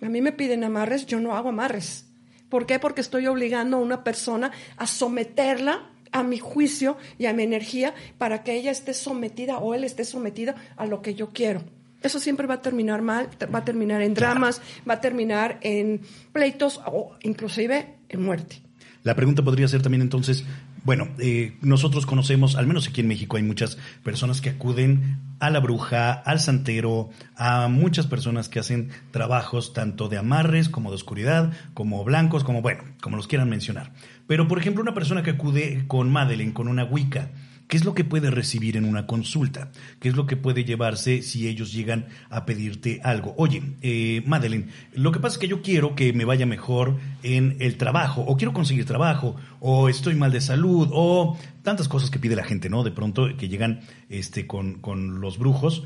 A 0.00 0.08
mí 0.08 0.20
me 0.20 0.32
piden 0.32 0.64
amarres, 0.64 1.06
yo 1.06 1.20
no 1.20 1.34
hago 1.34 1.48
amarres. 1.48 2.06
¿Por 2.48 2.66
qué? 2.66 2.78
Porque 2.78 3.00
estoy 3.00 3.26
obligando 3.26 3.78
a 3.78 3.80
una 3.80 4.04
persona 4.04 4.52
a 4.76 4.86
someterla 4.86 5.90
a 6.14 6.22
mi 6.22 6.38
juicio 6.38 6.96
y 7.18 7.26
a 7.26 7.32
mi 7.32 7.42
energía 7.42 7.92
para 8.18 8.44
que 8.44 8.54
ella 8.54 8.70
esté 8.70 8.94
sometida 8.94 9.58
o 9.58 9.74
él 9.74 9.82
esté 9.82 10.04
sometido 10.04 10.54
a 10.76 10.86
lo 10.86 11.02
que 11.02 11.14
yo 11.14 11.30
quiero. 11.30 11.62
Eso 12.02 12.20
siempre 12.20 12.46
va 12.46 12.54
a 12.54 12.62
terminar 12.62 13.02
mal, 13.02 13.28
va 13.52 13.58
a 13.58 13.64
terminar 13.64 14.00
en 14.00 14.14
dramas, 14.14 14.62
va 14.88 14.94
a 14.94 15.00
terminar 15.00 15.58
en 15.62 16.02
pleitos 16.32 16.80
o 16.86 17.16
inclusive 17.22 17.96
en 18.08 18.22
muerte. 18.22 18.62
La 19.02 19.16
pregunta 19.16 19.42
podría 19.42 19.66
ser 19.66 19.82
también 19.82 20.02
entonces, 20.02 20.44
bueno, 20.84 21.08
eh, 21.18 21.56
nosotros 21.62 22.04
conocemos, 22.04 22.56
al 22.56 22.66
menos 22.66 22.86
aquí 22.86 23.00
en 23.00 23.08
México 23.08 23.38
hay 23.38 23.42
muchas 23.42 23.78
personas 24.02 24.42
que 24.42 24.50
acuden 24.50 25.18
a 25.40 25.48
la 25.48 25.60
bruja, 25.60 26.12
al 26.12 26.40
santero, 26.40 27.08
a 27.36 27.68
muchas 27.68 28.06
personas 28.06 28.50
que 28.50 28.58
hacen 28.58 28.90
trabajos 29.10 29.72
tanto 29.72 30.08
de 30.10 30.18
amarres 30.18 30.68
como 30.68 30.90
de 30.90 30.96
oscuridad, 30.96 31.52
como 31.72 32.04
blancos, 32.04 32.44
como 32.44 32.60
bueno, 32.60 32.82
como 33.00 33.16
los 33.16 33.26
quieran 33.26 33.48
mencionar. 33.48 33.92
Pero 34.26 34.46
por 34.46 34.58
ejemplo, 34.58 34.82
una 34.82 34.94
persona 34.94 35.22
que 35.22 35.30
acude 35.30 35.84
con 35.88 36.12
Madeleine, 36.12 36.52
con 36.52 36.68
una 36.68 36.84
Wicca, 36.84 37.30
¿Qué 37.68 37.78
es 37.78 37.84
lo 37.84 37.94
que 37.94 38.04
puede 38.04 38.30
recibir 38.30 38.76
en 38.76 38.84
una 38.84 39.06
consulta? 39.06 39.72
¿Qué 39.98 40.08
es 40.08 40.16
lo 40.16 40.26
que 40.26 40.36
puede 40.36 40.64
llevarse 40.64 41.22
si 41.22 41.48
ellos 41.48 41.72
llegan 41.72 42.06
a 42.28 42.44
pedirte 42.44 43.00
algo? 43.02 43.34
Oye, 43.38 43.62
eh, 43.80 44.22
Madeleine, 44.26 44.68
lo 44.92 45.12
que 45.12 45.20
pasa 45.20 45.34
es 45.34 45.38
que 45.38 45.48
yo 45.48 45.62
quiero 45.62 45.94
que 45.94 46.12
me 46.12 46.24
vaya 46.24 46.46
mejor 46.46 46.98
en 47.22 47.56
el 47.60 47.76
trabajo, 47.76 48.22
o 48.22 48.36
quiero 48.36 48.52
conseguir 48.52 48.84
trabajo, 48.84 49.36
o 49.60 49.88
estoy 49.88 50.14
mal 50.14 50.30
de 50.30 50.40
salud, 50.40 50.88
o 50.92 51.38
tantas 51.62 51.88
cosas 51.88 52.10
que 52.10 52.18
pide 52.18 52.36
la 52.36 52.44
gente, 52.44 52.68
¿no? 52.68 52.84
De 52.84 52.90
pronto 52.90 53.28
que 53.36 53.48
llegan 53.48 53.80
este, 54.08 54.46
con, 54.46 54.80
con 54.80 55.20
los 55.20 55.38
brujos. 55.38 55.84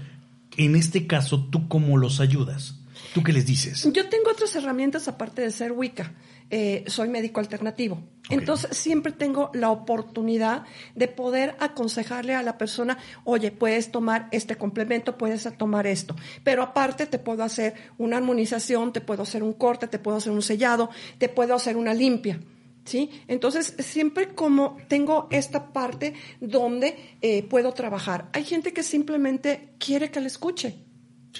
En 0.56 0.74
este 0.74 1.06
caso, 1.06 1.44
¿tú 1.44 1.68
cómo 1.68 1.96
los 1.96 2.20
ayudas? 2.20 2.80
¿Tú 3.14 3.22
qué 3.22 3.32
les 3.32 3.46
dices? 3.46 3.88
Yo 3.92 4.08
tengo 4.08 4.30
otras 4.30 4.54
herramientas 4.56 5.08
aparte 5.08 5.42
de 5.42 5.50
ser 5.50 5.72
Wicca. 5.72 6.12
Eh, 6.50 6.84
soy 6.86 7.08
médico 7.08 7.40
alternativo. 7.40 8.02
Entonces 8.30 8.76
siempre 8.76 9.12
tengo 9.12 9.50
la 9.52 9.70
oportunidad 9.70 10.64
de 10.94 11.06
poder 11.08 11.56
aconsejarle 11.60 12.34
a 12.34 12.42
la 12.42 12.56
persona, 12.56 12.96
oye, 13.24 13.50
puedes 13.50 13.90
tomar 13.90 14.28
este 14.32 14.56
complemento, 14.56 15.18
puedes 15.18 15.46
tomar 15.58 15.86
esto. 15.86 16.16
Pero 16.44 16.62
aparte 16.62 17.06
te 17.06 17.18
puedo 17.18 17.42
hacer 17.42 17.74
una 17.98 18.16
armonización, 18.16 18.92
te 18.92 19.02
puedo 19.02 19.22
hacer 19.24 19.42
un 19.42 19.52
corte, 19.52 19.88
te 19.88 19.98
puedo 19.98 20.16
hacer 20.16 20.32
un 20.32 20.42
sellado, 20.42 20.88
te 21.18 21.28
puedo 21.28 21.54
hacer 21.54 21.76
una 21.76 21.92
limpia. 21.92 22.40
¿Sí? 22.84 23.10
Entonces, 23.28 23.74
siempre 23.80 24.34
como 24.34 24.78
tengo 24.88 25.28
esta 25.30 25.74
parte 25.74 26.14
donde 26.40 26.96
eh, 27.20 27.42
puedo 27.42 27.72
trabajar. 27.72 28.30
Hay 28.32 28.44
gente 28.44 28.72
que 28.72 28.82
simplemente 28.82 29.74
quiere 29.78 30.10
que 30.10 30.20
le 30.20 30.28
escuche. 30.28 30.87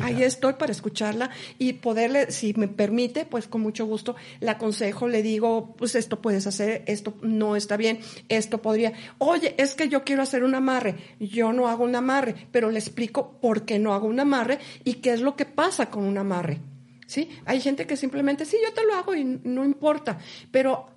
Ahí 0.01 0.23
estoy 0.23 0.55
para 0.55 0.73
escucharla 0.73 1.31
y 1.59 1.75
poderle, 1.75 2.31
si 2.31 2.55
me 2.55 2.69
permite, 2.69 3.25
pues 3.25 3.49
con 3.49 3.61
mucho 3.61 3.87
gusto 3.87 4.17
la 4.41 4.53
aconsejo, 4.53 5.09
le 5.09 5.23
digo, 5.23 5.75
pues 5.77 5.95
esto 5.95 6.21
puedes 6.21 6.47
hacer, 6.47 6.83
esto 6.87 7.15
no 7.23 7.57
está 7.57 7.77
bien, 7.77 8.01
esto 8.29 8.63
podría. 8.63 8.93
Oye, 9.19 9.55
es 9.59 9.75
que 9.75 9.89
yo 9.89 10.05
quiero 10.05 10.23
hacer 10.23 10.45
un 10.45 10.55
amarre. 10.55 10.97
Yo 11.19 11.53
no 11.53 11.69
hago 11.69 11.85
un 11.85 11.97
amarre, 11.97 12.35
pero 12.53 12.71
le 12.71 12.79
explico 12.79 13.39
por 13.41 13.65
qué 13.65 13.79
no 13.79 13.95
hago 13.95 14.07
un 14.07 14.21
amarre 14.21 14.59
y 14.85 14.95
qué 14.95 15.13
es 15.13 15.21
lo 15.21 15.37
que 15.37 15.47
pasa 15.47 15.91
con 15.91 16.05
un 16.05 16.19
amarre. 16.19 16.61
¿Sí? 17.07 17.31
Hay 17.47 17.61
gente 17.61 17.87
que 17.87 17.97
simplemente, 17.97 18.45
sí, 18.45 18.59
yo 18.63 18.73
te 18.75 18.85
lo 18.85 18.95
hago 18.95 19.15
y 19.15 19.25
no 19.25 19.65
importa, 19.65 20.19
pero 20.51 20.91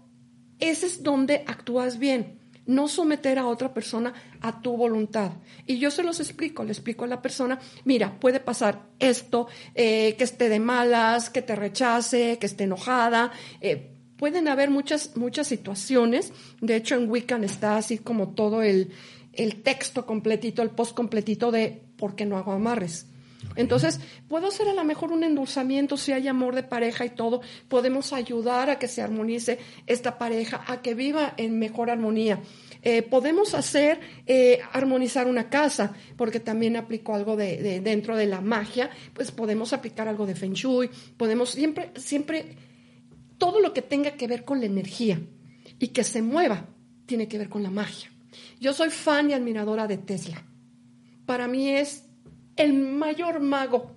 ese 0.60 0.86
es 0.86 1.04
donde 1.04 1.46
actúas 1.48 1.98
bien. 1.98 2.41
No 2.66 2.88
someter 2.88 3.40
a 3.40 3.48
otra 3.48 3.74
persona 3.74 4.14
a 4.42 4.62
tu 4.62 4.78
voluntad. 4.78 5.32
Y 5.66 5.80
yo 5.80 5.92
se 5.92 6.04
los 6.04 6.20
explico, 6.20 6.64
le 6.64 6.72
explico 6.72 7.06
a 7.06 7.08
la 7.08 7.22
persona, 7.22 7.60
mira, 7.86 8.20
puede 8.20 8.40
pasar 8.40 8.88
esto, 9.00 9.48
eh, 9.76 10.16
que 10.18 10.24
esté 10.24 10.50
de 10.50 10.60
malas, 10.60 11.30
que 11.30 11.42
te 11.42 11.56
rechace, 11.56 12.38
que 12.40 12.46
esté 12.46 12.66
enojada. 12.66 13.32
eh, 13.62 13.92
pueden 14.22 14.48
haber 14.48 14.70
muchas, 14.70 15.18
muchas 15.18 15.48
situaciones. 15.48 16.32
De 16.62 16.76
hecho, 16.76 16.94
en 16.94 17.10
Wiccan 17.10 17.44
está 17.44 17.78
así 17.78 17.98
como 17.98 18.36
todo 18.36 18.62
el, 18.62 18.92
el 19.34 19.64
texto 19.64 20.06
completito, 20.06 20.62
el 20.62 20.70
post 20.70 20.96
completito 20.96 21.52
de 21.52 21.82
por 21.98 22.16
qué 22.16 22.26
no 22.26 22.38
hago 22.38 22.52
amarres. 22.52 23.08
Entonces, 23.56 24.00
puedo 24.28 24.48
hacer 24.48 24.68
a 24.70 24.74
lo 24.74 24.84
mejor 24.84 25.12
un 25.12 25.24
endulzamiento 25.24 25.98
si 25.98 26.12
hay 26.12 26.28
amor 26.28 26.56
de 26.56 26.64
pareja 26.64 27.06
y 27.06 27.10
todo. 27.10 27.42
Podemos 27.68 28.14
ayudar 28.14 28.70
a 28.70 28.80
que 28.80 28.88
se 28.88 29.02
armonice 29.02 29.60
esta 29.88 30.18
pareja, 30.18 30.64
a 30.68 30.82
que 30.82 30.94
viva 30.94 31.34
en 31.38 31.60
mejor 31.60 31.90
armonía. 31.90 32.40
Eh, 32.84 33.02
podemos 33.04 33.54
hacer 33.54 34.00
eh, 34.26 34.60
armonizar 34.72 35.28
una 35.28 35.50
casa, 35.50 35.94
porque 36.18 36.40
también 36.40 36.76
aplico 36.78 37.14
algo 37.14 37.36
de, 37.36 37.62
de- 37.62 37.80
dentro 37.82 38.16
de 38.16 38.26
la 38.26 38.42
magia, 38.42 38.90
pues 39.14 39.32
podemos 39.32 39.74
aplicar 39.74 40.08
algo 40.08 40.26
de 40.26 40.34
feng 40.36 40.54
shui, 40.54 40.90
podemos 41.18 41.50
siempre, 41.52 41.92
siempre, 41.96 42.56
todo 43.38 43.60
lo 43.60 43.74
que 43.74 43.82
tenga 43.84 44.12
que 44.12 44.28
ver 44.28 44.46
con 44.46 44.60
la 44.62 44.66
energía 44.66 45.20
y 45.78 45.90
que 45.90 46.04
se 46.04 46.22
mueva, 46.22 46.68
tiene 47.06 47.28
que 47.28 47.38
ver 47.38 47.50
con 47.50 47.62
la 47.64 47.70
magia. 47.70 48.10
Yo 48.60 48.74
soy 48.74 48.90
fan 48.90 49.30
y 49.30 49.34
admiradora 49.34 49.88
de 49.88 49.98
Tesla. 49.98 50.44
Para 51.26 51.48
mí 51.48 51.70
es 51.70 52.06
el 52.62 52.74
mayor 52.74 53.40
mago 53.40 53.92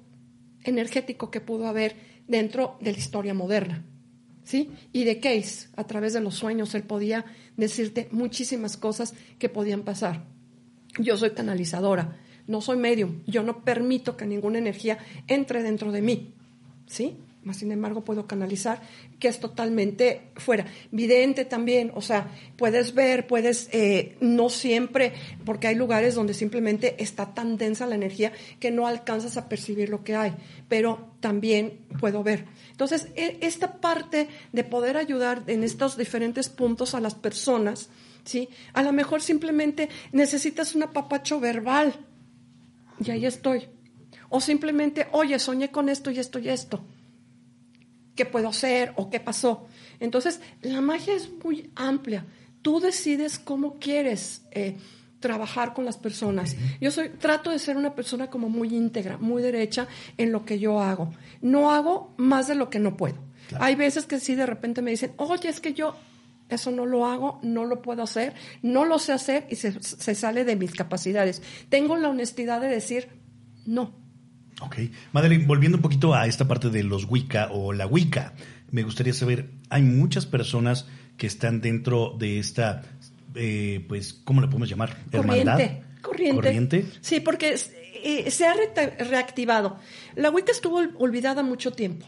energético 0.63 1.31
que 1.31 1.41
pudo 1.41 1.67
haber 1.67 1.97
dentro 2.27 2.79
de 2.81 2.93
la 2.93 2.99
historia 2.99 3.35
moderna. 3.35 3.85
¿Sí? 4.45 4.71
Y 4.93 5.05
de 5.05 5.21
Case, 5.21 5.69
a 5.77 5.85
través 5.85 6.13
de 6.13 6.21
los 6.21 6.35
sueños, 6.35 6.75
él 6.75 6.83
podía 6.83 7.25
decirte 7.57 8.09
muchísimas 8.11 8.77
cosas 8.77 9.15
que 9.39 9.49
podían 9.49 9.83
pasar. 9.83 10.25
Yo 10.99 11.17
soy 11.17 11.31
canalizadora, 11.31 12.19
no 12.47 12.61
soy 12.61 12.77
medium, 12.77 13.23
yo 13.27 13.43
no 13.43 13.65
permito 13.65 14.17
que 14.17 14.27
ninguna 14.27 14.59
energía 14.59 14.99
entre 15.29 15.63
dentro 15.63 15.93
de 15.93 16.03
mí. 16.03 16.35
¿Sí? 16.87 17.17
Más 17.45 17.59
sin 17.59 17.73
embargo, 17.73 18.05
puedo 18.05 18.27
canalizar, 18.27 18.81
que 19.19 19.29
es 19.29 19.39
totalmente 19.39 20.23
fuera. 20.37 20.67
Vidente 20.91 21.45
también, 21.45 21.93
o 21.95 22.01
sea, 22.01 22.31
puedes 22.57 22.95
ver, 22.95 23.27
puedes, 23.27 23.69
eh, 23.73 24.17
no 24.21 24.49
siempre, 24.49 25.13
porque 25.45 25.69
hay 25.69 25.75
lugares 25.75 26.15
donde 26.15 26.33
simplemente 26.33 27.03
está 27.03 27.35
tan 27.35 27.59
densa 27.59 27.87
la 27.87 27.95
energía 27.95 28.33
que 28.61 28.71
no 28.71 28.87
alcanzas 28.87 29.37
a 29.37 29.49
percibir 29.49 29.91
lo 29.91 30.03
que 30.05 30.17
hay, 30.17 30.35
pero 30.69 31.11
también 31.21 31.81
puedo 32.01 32.23
ver. 32.23 32.47
Entonces, 32.71 33.09
e- 33.15 33.39
esta 33.43 33.81
parte 33.81 34.29
de 34.53 34.65
poder 34.65 34.97
ayudar 34.97 35.45
en 35.47 35.65
estos 35.65 35.99
diferentes 35.99 36.49
puntos 36.49 36.95
a 36.95 37.01
las 37.01 37.15
personas, 37.15 37.91
¿sí? 38.25 38.49
A 38.73 38.83
lo 38.83 38.93
mejor 38.93 39.21
simplemente 39.21 39.91
necesitas 40.13 40.75
un 40.75 40.85
apapacho 40.85 41.41
verbal, 41.41 41.95
y 43.05 43.11
ahí 43.11 43.27
estoy. 43.27 43.69
O 44.29 44.41
simplemente, 44.41 45.07
oye, 45.13 45.39
soñé 45.39 45.71
con 45.71 45.89
esto 45.89 46.11
y 46.11 46.19
esto 46.19 46.39
y 46.39 46.49
esto. 46.49 46.85
Qué 48.15 48.25
puedo 48.27 48.49
hacer 48.49 48.93
o 48.97 49.11
qué 49.11 49.21
pasó. 49.21 49.67
Entonces, 50.01 50.41
la 50.63 50.81
magia 50.81 51.15
es 51.15 51.31
muy 51.43 51.71
amplia. 51.75 52.27
Tú 52.63 52.81
decides 52.81 53.39
cómo 53.39 53.79
quieres 53.79 54.43
eh, 54.51 54.77
trabajar 55.21 55.75
con 55.75 55.85
las 55.85 55.97
personas. 55.97 56.57
Yo 56.81 56.91
soy, 56.91 57.09
trato 57.09 57.51
de 57.51 57.59
ser 57.59 57.77
una 57.77 57.95
persona 57.95 58.29
como 58.29 58.49
muy 58.49 58.75
íntegra, 58.75 59.17
muy 59.19 59.43
derecha 59.43 59.89
en 60.17 60.33
lo 60.33 60.45
que 60.45 60.59
yo 60.59 60.81
hago. 60.81 61.13
No 61.41 61.73
hago 61.73 62.15
más 62.17 62.49
de 62.49 62.55
lo 62.55 62.71
que 62.71 62.79
no 62.79 62.97
puedo. 62.97 63.17
Hay 63.59 63.75
veces 63.75 64.07
que 64.07 64.21
sí 64.21 64.35
de 64.35 64.47
repente 64.47 64.83
me 64.83 64.91
dicen, 64.91 65.13
oye, 65.17 65.49
es 65.49 65.61
que 65.61 65.75
yo 65.75 65.95
eso 66.49 66.71
no 66.71 66.85
lo 66.85 67.07
hago, 67.07 67.41
no 67.43 67.65
lo 67.65 67.81
puedo 67.81 68.03
hacer, 68.03 68.35
no 68.63 68.85
lo 68.85 68.99
sé 68.99 69.13
hacer 69.13 69.47
y 69.51 69.57
se, 69.57 69.83
se 69.83 70.15
sale 70.15 70.45
de 70.45 70.57
mis 70.57 70.75
capacidades. 70.75 71.43
Tengo 71.69 71.97
la 71.97 72.11
honestidad 72.11 72.61
de 72.61 72.69
decir, 72.69 73.09
no. 73.67 74.04
Ok. 74.61 74.77
Madeline, 75.13 75.47
volviendo 75.47 75.79
un 75.79 75.83
poquito 75.83 76.15
a 76.15 76.27
esta 76.27 76.47
parte 76.47 76.71
de 76.71 76.83
los 76.83 77.07
Wicca 77.09 77.49
o 77.51 77.73
la 77.73 77.87
Wicca, 77.87 78.35
me 78.71 78.83
gustaría 78.83 79.13
saber, 79.13 79.51
hay 79.69 79.83
muchas 79.83 80.27
personas 80.27 80.87
que 81.17 81.27
están 81.27 81.61
dentro 81.61 82.15
de 82.19 82.39
esta, 82.39 82.83
eh, 83.35 83.85
pues, 83.89 84.13
¿cómo 84.13 84.41
le 84.41 84.49
podemos 84.49 84.69
llamar? 84.69 84.97
Corriente. 85.11 85.83
Corriente. 86.03 86.35
Corriente. 86.35 86.87
Sí, 87.01 87.21
porque 87.21 87.57
eh, 88.03 88.31
se 88.31 88.47
ha 88.47 88.55
reactivado. 88.99 89.79
La 90.15 90.31
Wicca 90.31 90.53
estuvo 90.53 90.83
olvidada 90.99 91.43
mucho 91.43 91.73
tiempo 91.73 92.07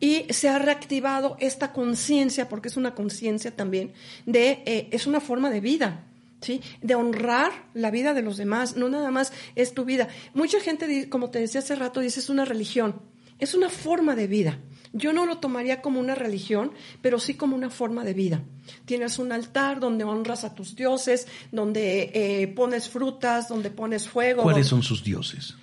y 0.00 0.26
se 0.30 0.48
ha 0.48 0.58
reactivado 0.58 1.36
esta 1.40 1.72
conciencia, 1.72 2.48
porque 2.48 2.68
es 2.68 2.76
una 2.76 2.94
conciencia 2.94 3.54
también, 3.54 3.92
de, 4.26 4.62
eh, 4.64 4.88
es 4.92 5.06
una 5.06 5.20
forma 5.20 5.50
de 5.50 5.60
vida. 5.60 6.04
¿Sí? 6.40 6.60
De 6.82 6.94
honrar 6.94 7.50
la 7.74 7.90
vida 7.90 8.14
de 8.14 8.22
los 8.22 8.36
demás, 8.36 8.76
no 8.76 8.88
nada 8.88 9.10
más 9.10 9.32
es 9.56 9.74
tu 9.74 9.84
vida. 9.84 10.08
Mucha 10.34 10.60
gente, 10.60 11.08
como 11.08 11.30
te 11.30 11.40
decía 11.40 11.60
hace 11.60 11.74
rato, 11.74 12.00
dice 12.00 12.20
es 12.20 12.30
una 12.30 12.44
religión, 12.44 13.00
es 13.38 13.54
una 13.54 13.68
forma 13.68 14.14
de 14.14 14.26
vida. 14.28 14.60
Yo 14.92 15.12
no 15.12 15.26
lo 15.26 15.38
tomaría 15.38 15.82
como 15.82 16.00
una 16.00 16.14
religión, 16.14 16.72
pero 17.02 17.18
sí 17.18 17.34
como 17.34 17.56
una 17.56 17.70
forma 17.70 18.04
de 18.04 18.14
vida. 18.14 18.42
Tienes 18.84 19.18
un 19.18 19.32
altar 19.32 19.80
donde 19.80 20.04
honras 20.04 20.44
a 20.44 20.54
tus 20.54 20.74
dioses, 20.74 21.26
donde 21.52 22.10
eh, 22.14 22.48
pones 22.48 22.88
frutas, 22.88 23.48
donde 23.48 23.70
pones 23.70 24.08
fuego. 24.08 24.42
¿Cuáles 24.42 24.66
son 24.66 24.82
sus 24.82 25.04
dioses? 25.04 25.56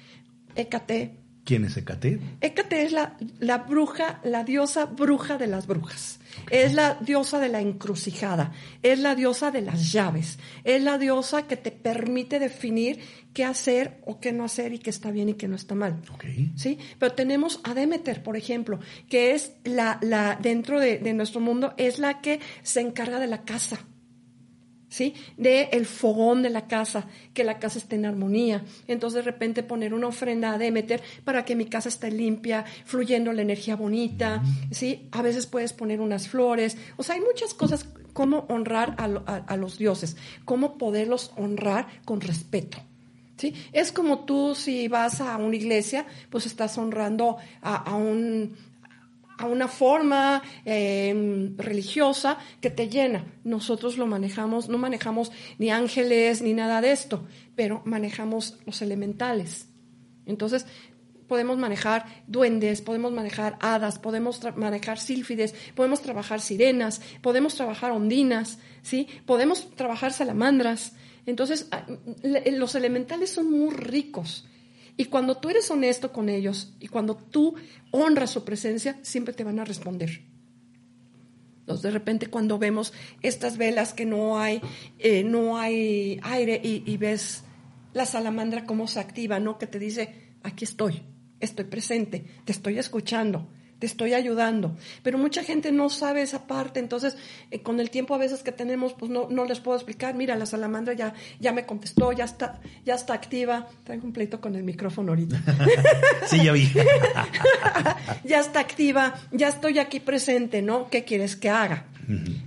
Hécate, 0.55 1.15
¿Quién 1.45 1.63
es 1.63 1.77
Hécate? 1.77 2.19
Hécate 2.41 2.81
es 2.81 2.91
la, 2.91 3.17
la, 3.39 3.59
bruja, 3.59 4.19
la 4.23 4.43
diosa 4.43 4.85
bruja 4.85 5.37
de 5.37 5.45
las 5.45 5.67
brujas. 5.67 6.19
Es 6.49 6.73
la 6.73 6.95
diosa 6.95 7.39
de 7.39 7.49
la 7.49 7.61
encrucijada. 7.61 8.51
Es 8.81 8.97
la 8.97 9.13
diosa 9.13 9.51
de 9.51 9.61
las 9.61 9.91
llaves. 9.91 10.39
Es 10.63 10.81
la 10.81 10.97
diosa 10.97 11.45
que 11.45 11.55
te 11.55 11.71
permite 11.71 12.39
definir 12.39 12.99
qué 13.35 13.45
hacer 13.45 14.01
o 14.07 14.19
qué 14.19 14.31
no 14.31 14.43
hacer 14.43 14.73
y 14.73 14.79
qué 14.79 14.89
está 14.89 15.11
bien 15.11 15.29
y 15.29 15.33
qué 15.35 15.47
no 15.47 15.55
está 15.55 15.75
mal. 15.75 16.01
¿Sí? 16.55 16.79
Pero 16.97 17.13
tenemos 17.13 17.59
a 17.63 17.75
Demeter, 17.75 18.23
por 18.23 18.37
ejemplo, 18.37 18.79
que 19.07 19.35
es 19.35 19.53
la, 19.63 19.99
la 20.01 20.39
dentro 20.41 20.79
de, 20.79 20.97
de 20.97 21.13
nuestro 21.13 21.41
mundo, 21.41 21.75
es 21.77 21.99
la 21.99 22.21
que 22.21 22.39
se 22.63 22.81
encarga 22.81 23.19
de 23.19 23.27
la 23.27 23.43
casa 23.43 23.85
¿sí? 24.95 25.13
De 25.35 25.63
el 25.73 25.85
fogón 25.85 26.41
de 26.41 26.49
la 26.49 26.67
casa, 26.67 27.05
que 27.33 27.43
la 27.43 27.59
casa 27.59 27.79
esté 27.79 27.97
en 27.97 28.05
armonía. 28.05 28.63
Entonces 28.87 29.25
de 29.25 29.29
repente 29.29 29.61
poner 29.61 29.93
una 29.93 30.07
ofrenda 30.07 30.53
a 30.53 30.57
Demeter 30.57 31.03
para 31.25 31.43
que 31.43 31.53
mi 31.53 31.65
casa 31.65 31.89
esté 31.89 32.09
limpia, 32.11 32.63
fluyendo 32.85 33.33
la 33.33 33.41
energía 33.41 33.75
bonita, 33.75 34.41
¿sí? 34.71 35.09
A 35.11 35.21
veces 35.21 35.47
puedes 35.47 35.73
poner 35.73 35.99
unas 35.99 36.29
flores. 36.29 36.77
O 36.95 37.03
sea, 37.03 37.15
hay 37.15 37.21
muchas 37.21 37.53
cosas 37.53 37.89
cómo 38.13 38.45
honrar 38.47 38.95
a, 38.97 39.57
los 39.57 39.77
dioses, 39.77 40.15
cómo 40.45 40.77
poderlos 40.77 41.33
honrar 41.35 41.87
con 42.05 42.21
respeto. 42.21 42.77
¿Sí? 43.35 43.53
Es 43.73 43.91
como 43.91 44.19
tú 44.19 44.55
si 44.55 44.87
vas 44.87 45.19
a 45.19 45.35
una 45.35 45.57
iglesia, 45.57 46.05
pues 46.29 46.45
estás 46.45 46.77
honrando 46.77 47.35
a, 47.61 47.93
un, 47.95 48.55
a 49.37 49.45
una 49.45 49.67
forma 49.67 50.41
em, 50.63 51.57
religiosa 51.57 52.37
que 52.61 52.69
te 52.69 52.89
llena. 52.89 53.25
Nosotros 53.43 53.97
lo 53.97 54.07
manejamos, 54.07 54.69
no 54.69 54.77
manejamos 54.77 55.31
ni 55.57 55.69
ángeles 55.71 56.41
ni 56.41 56.53
nada 56.53 56.81
de 56.81 56.91
esto, 56.91 57.27
pero 57.55 57.81
manejamos 57.85 58.57
los 58.65 58.81
elementales. 58.81 59.67
Entonces, 60.25 60.65
podemos 61.27 61.57
manejar 61.57 62.05
duendes, 62.27 62.81
podemos 62.81 63.11
manejar 63.11 63.57
hadas, 63.61 63.99
podemos 63.99 64.39
manejar 64.55 64.99
sílfides, 64.99 65.55
podemos 65.73 66.01
trabajar 66.01 66.41
sirenas, 66.41 67.01
podemos 67.21 67.55
trabajar 67.55 67.91
ondinas, 67.91 68.59
¿sí? 68.81 69.07
Podemos 69.25 69.71
trabajar 69.75 70.13
salamandras. 70.13 70.93
Entonces, 71.25 71.67
los 72.23 72.75
elementales 72.75 73.31
son 73.31 73.51
muy 73.51 73.73
ricos. 73.73 74.47
Y 74.97 75.05
cuando 75.05 75.37
tú 75.37 75.49
eres 75.49 75.69
honesto 75.71 76.11
con 76.11 76.29
ellos 76.29 76.73
y 76.79 76.87
cuando 76.87 77.15
tú 77.15 77.55
honras 77.91 78.29
su 78.29 78.45
presencia, 78.45 78.97
siempre 79.01 79.33
te 79.33 79.43
van 79.43 79.59
a 79.59 79.65
responder. 79.65 80.21
Entonces, 81.59 81.83
de 81.83 81.91
repente, 81.91 82.27
cuando 82.27 82.59
vemos 82.59 82.93
estas 83.21 83.57
velas 83.57 83.93
que 83.93 84.05
no 84.05 84.39
hay, 84.39 84.61
eh, 84.99 85.23
no 85.23 85.57
hay 85.57 86.19
aire 86.21 86.61
y, 86.63 86.83
y, 86.85 86.97
ves 86.97 87.43
la 87.93 88.05
salamandra 88.05 88.65
cómo 88.65 88.87
se 88.87 88.99
activa, 88.99 89.39
¿no? 89.39 89.57
Que 89.57 89.65
te 89.65 89.79
dice, 89.79 90.35
aquí 90.43 90.63
estoy, 90.63 91.01
estoy 91.39 91.65
presente, 91.65 92.23
te 92.45 92.51
estoy 92.51 92.77
escuchando, 92.77 93.49
te 93.85 93.91
estoy 93.91 94.15
ayudando. 94.15 94.75
Pero 95.03 95.19
mucha 95.19 95.43
gente 95.43 95.71
no 95.71 95.91
sabe 95.91 96.23
esa 96.23 96.47
parte, 96.47 96.79
entonces 96.79 97.17
eh, 97.51 97.61
con 97.61 97.79
el 97.79 97.91
tiempo 97.91 98.15
a 98.15 98.17
veces 98.17 98.41
que 98.41 98.51
tenemos, 98.51 98.93
pues 98.93 99.11
no, 99.11 99.27
no 99.29 99.45
les 99.45 99.59
puedo 99.59 99.77
explicar, 99.77 100.15
mira, 100.15 100.35
la 100.35 100.47
salamandra 100.47 100.93
ya, 100.93 101.13
ya 101.39 101.51
me 101.51 101.67
contestó, 101.67 102.11
ya 102.11 102.25
está, 102.25 102.59
ya 102.83 102.95
está 102.95 103.13
activa. 103.13 103.67
Traigo 103.83 104.05
un 104.05 104.13
pleito 104.13 104.41
con 104.41 104.55
el 104.55 104.63
micrófono 104.63 105.11
ahorita. 105.11 105.39
sí, 106.25 106.43
ya 106.43 106.51
vi. 106.51 106.71
ya 108.23 108.39
está 108.39 108.59
activa, 108.59 109.13
ya 109.31 109.49
estoy 109.49 109.77
aquí 109.77 109.99
presente, 109.99 110.63
¿no? 110.63 110.89
¿Qué 110.89 111.03
quieres 111.03 111.35
que 111.35 111.49
haga? 111.49 111.85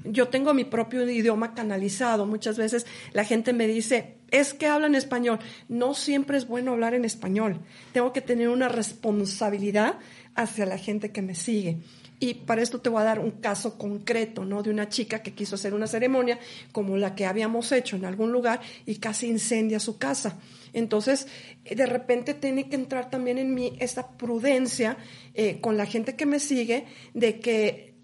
Yo 0.04 0.28
tengo 0.28 0.54
mi 0.54 0.64
propio 0.64 1.08
idioma 1.08 1.54
canalizado. 1.54 2.26
Muchas 2.26 2.56
veces 2.56 2.86
la 3.12 3.24
gente 3.24 3.52
me 3.52 3.66
dice, 3.66 4.18
es 4.30 4.54
que 4.54 4.66
hablan 4.66 4.94
español. 4.94 5.38
No 5.68 5.94
siempre 5.94 6.38
es 6.38 6.46
bueno 6.46 6.72
hablar 6.72 6.94
en 6.94 7.04
español. 7.04 7.60
Tengo 7.92 8.12
que 8.12 8.20
tener 8.20 8.48
una 8.48 8.68
responsabilidad 8.68 9.98
hacia 10.34 10.66
la 10.66 10.78
gente 10.78 11.10
que 11.10 11.22
me 11.22 11.34
sigue. 11.34 11.78
Y 12.20 12.34
para 12.34 12.62
esto 12.62 12.80
te 12.80 12.88
voy 12.88 13.00
a 13.00 13.04
dar 13.04 13.20
un 13.20 13.30
caso 13.30 13.78
concreto, 13.78 14.44
¿no? 14.44 14.62
De 14.62 14.70
una 14.70 14.88
chica 14.88 15.22
que 15.22 15.34
quiso 15.34 15.54
hacer 15.54 15.72
una 15.72 15.86
ceremonia 15.86 16.38
como 16.72 16.96
la 16.96 17.14
que 17.14 17.26
habíamos 17.26 17.70
hecho 17.70 17.96
en 17.96 18.04
algún 18.04 18.32
lugar 18.32 18.60
y 18.86 18.96
casi 18.96 19.28
incendia 19.28 19.78
su 19.78 19.98
casa. 19.98 20.38
Entonces, 20.72 21.28
de 21.64 21.86
repente 21.86 22.34
tiene 22.34 22.68
que 22.68 22.74
entrar 22.74 23.08
también 23.08 23.38
en 23.38 23.54
mí 23.54 23.76
esta 23.78 24.08
prudencia 24.16 24.96
eh, 25.34 25.60
con 25.60 25.76
la 25.76 25.86
gente 25.86 26.16
que 26.16 26.26
me 26.26 26.40
sigue 26.40 26.86
de 27.14 27.38
que 27.38 27.94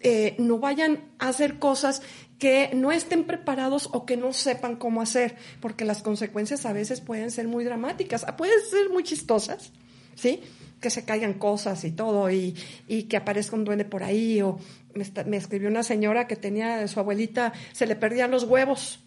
eh, 0.00 0.34
no 0.38 0.58
vayan 0.58 1.12
a 1.18 1.28
hacer 1.28 1.58
cosas 1.58 2.02
que 2.38 2.70
no 2.74 2.90
estén 2.90 3.24
preparados 3.24 3.88
o 3.92 4.04
que 4.04 4.16
no 4.16 4.32
sepan 4.32 4.74
cómo 4.74 5.00
hacer, 5.00 5.36
porque 5.60 5.84
las 5.84 6.02
consecuencias 6.02 6.66
a 6.66 6.72
veces 6.72 7.00
pueden 7.00 7.30
ser 7.30 7.46
muy 7.46 7.62
dramáticas, 7.64 8.26
pueden 8.36 8.58
ser 8.68 8.90
muy 8.90 9.04
chistosas, 9.04 9.70
¿sí? 10.16 10.40
Que 10.82 10.90
se 10.90 11.06
caigan 11.06 11.32
cosas 11.34 11.84
y 11.84 11.92
todo, 11.92 12.30
y, 12.30 12.54
y 12.86 13.04
que 13.04 13.16
aparezca 13.16 13.56
un 13.56 13.64
duende 13.64 13.86
por 13.86 14.02
ahí, 14.02 14.42
o 14.42 14.58
me, 14.94 15.36
escribió 15.36 15.68
una 15.68 15.82
señora 15.82 16.26
que 16.26 16.36
tenía, 16.36 16.86
su 16.88 17.00
abuelita, 17.00 17.54
se 17.72 17.86
le 17.86 17.96
perdían 17.96 18.30
los 18.30 18.44
huevos, 18.44 19.00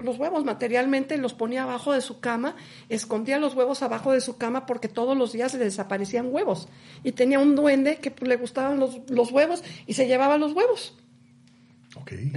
los 0.00 0.18
huevos 0.18 0.44
materialmente 0.44 1.16
los 1.16 1.32
ponía 1.32 1.62
abajo 1.62 1.92
de 1.92 2.00
su 2.00 2.20
cama, 2.20 2.56
escondía 2.88 3.38
los 3.38 3.54
huevos 3.54 3.82
abajo 3.82 4.12
de 4.12 4.20
su 4.20 4.36
cama 4.36 4.66
porque 4.66 4.88
todos 4.88 5.16
los 5.16 5.32
días 5.32 5.54
le 5.54 5.64
desaparecían 5.64 6.28
huevos. 6.32 6.68
Y 7.02 7.12
tenía 7.12 7.38
un 7.38 7.54
duende 7.54 7.96
que 7.96 8.12
le 8.26 8.36
gustaban 8.36 8.78
los, 8.78 8.98
los 9.08 9.30
huevos 9.32 9.62
y 9.86 9.94
se 9.94 10.06
llevaba 10.06 10.36
los 10.38 10.52
huevos. 10.52 10.94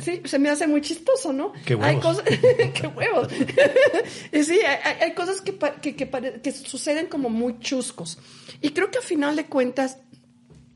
Sí, 0.01 0.21
se 0.25 0.39
me 0.39 0.49
hace 0.49 0.67
muy 0.67 0.81
chistoso, 0.81 1.31
¿no? 1.31 1.53
Qué 1.65 1.75
huevos. 1.75 1.87
Hay 1.87 1.99
cosas, 1.99 2.23
qué 2.73 2.87
huevos. 2.87 3.27
sí, 4.31 4.59
hay, 5.01 5.13
cosas 5.13 5.41
que, 5.41 5.57
que, 5.57 5.95
que, 6.41 6.51
suceden 6.51 7.07
como 7.07 7.29
muy 7.29 7.59
chuscos. 7.59 8.17
Y 8.61 8.71
creo 8.71 8.89
que 8.89 8.97
a 8.97 9.01
final 9.01 9.35
de 9.35 9.45
cuentas 9.45 9.97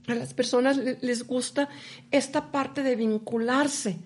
a 0.08 0.16
las 0.16 0.34
personas 0.34 0.78
les 0.78 1.26
gusta 1.26 1.70
esta 2.12 2.52
parte 2.52 2.84
de 2.84 2.96
vincularse 2.96 3.98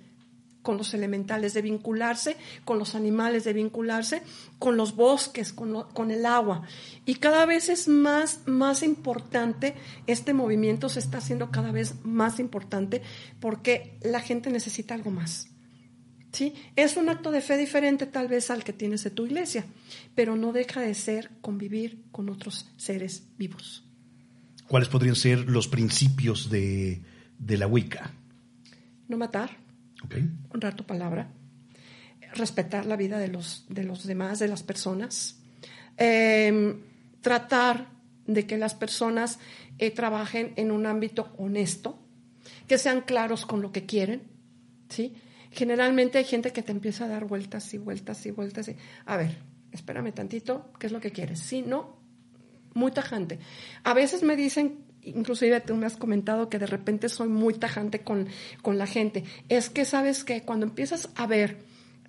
con 0.68 0.76
los 0.76 0.94
elementales, 0.94 1.54
de 1.54 1.62
vincularse 1.62 2.36
con 2.66 2.78
los 2.78 2.94
animales, 2.94 3.46
de 3.46 3.54
vincularse 3.54 4.22
con 4.60 4.76
los 4.76 4.98
bosques, 4.98 5.54
con, 5.54 5.84
con, 5.94 6.12
el 6.12 6.26
agua. 6.26 6.64
Y 7.06 7.16
cada 7.16 7.46
vez 7.46 7.70
es 7.70 7.88
más, 7.88 8.42
más 8.48 8.84
importante, 8.84 9.76
este 10.08 10.34
movimiento 10.34 10.90
se 10.90 11.00
está 11.00 11.20
haciendo 11.20 11.52
cada 11.52 11.72
vez 11.72 12.04
más 12.04 12.42
importante 12.42 13.02
porque 13.40 13.98
la 14.02 14.20
gente 14.20 14.50
necesita 14.50 14.94
algo 14.94 15.10
más. 15.10 15.48
¿Sí? 16.34 16.54
Es 16.76 16.98
un 16.98 17.08
acto 17.08 17.32
de 17.32 17.40
fe 17.40 17.56
diferente 17.56 18.06
tal 18.06 18.28
vez 18.28 18.52
al 18.52 18.66
que 18.66 18.74
tienes 18.74 19.06
en 19.06 19.16
tu 19.16 19.26
iglesia, 19.26 19.66
pero 20.16 20.36
no 20.36 20.52
deja 20.52 20.82
de 20.82 20.94
ser 20.96 21.32
convivir 21.40 22.04
con 22.12 22.30
otros 22.30 22.70
seres 22.76 23.24
vivos. 23.38 23.86
¿Cuáles 24.68 24.90
podrían 24.90 25.16
ser 25.16 25.50
los 25.50 25.70
principios 25.70 26.50
de, 26.50 27.02
de 27.40 27.58
la 27.58 27.68
Wicca? 27.68 28.12
No 29.08 29.16
matar, 29.16 29.66
honrar 30.50 30.76
tu 30.76 30.86
palabra, 30.86 31.30
respetar 32.34 32.86
la 32.86 32.96
vida 32.96 33.20
de 33.20 33.28
los, 33.28 33.66
de 33.70 33.84
los 33.84 34.06
demás, 34.06 34.40
de 34.40 34.48
las 34.48 34.64
personas, 34.64 35.40
em, 35.98 36.82
tratar 37.22 37.88
de 38.26 38.46
que 38.46 38.58
las 38.58 38.76
personas 38.76 39.40
eh, 39.80 39.92
trabajen 39.92 40.54
en 40.56 40.72
un 40.72 40.86
ámbito 40.86 41.34
honesto, 41.38 42.00
que 42.68 42.78
sean 42.78 43.02
claros 43.02 43.46
con 43.46 43.62
lo 43.62 43.72
que 43.72 43.86
quieren, 43.86 44.24
¿sí? 44.90 45.16
Generalmente 45.52 46.18
hay 46.18 46.26
gente 46.26 46.52
que 46.52 46.62
te 46.62 46.72
empieza 46.72 47.06
a 47.06 47.08
dar 47.08 47.26
vueltas 47.26 47.74
y 47.74 47.78
vueltas 47.78 48.26
y 48.26 48.32
vueltas 48.32 48.68
y, 48.68 48.76
a 49.06 49.18
ver, 49.18 49.38
espérame 49.72 50.12
tantito, 50.14 50.72
¿qué 50.80 50.88
es 50.88 50.94
lo 50.94 51.00
que 51.00 51.12
quieres? 51.12 51.40
Sí, 51.40 51.62
no, 51.62 51.98
muy 52.74 52.92
tajante. 52.92 53.40
A 53.84 53.94
veces 53.94 54.24
me 54.24 54.36
dicen, 54.36 54.80
inclusive 55.16 55.62
tú 55.62 55.76
me 55.76 55.86
has 55.86 55.98
comentado 55.98 56.50
que 56.50 56.60
de 56.60 56.68
repente 56.68 57.10
soy 57.10 57.30
muy 57.30 57.54
tajante 57.54 58.00
con, 58.00 58.28
con 58.62 58.78
la 58.78 58.88
gente. 58.88 59.24
Es 59.50 59.70
que 59.70 59.86
sabes 59.86 60.24
que 60.24 60.44
cuando 60.44 60.66
empiezas 60.66 61.10
a 61.16 61.28
ver, 61.28 61.58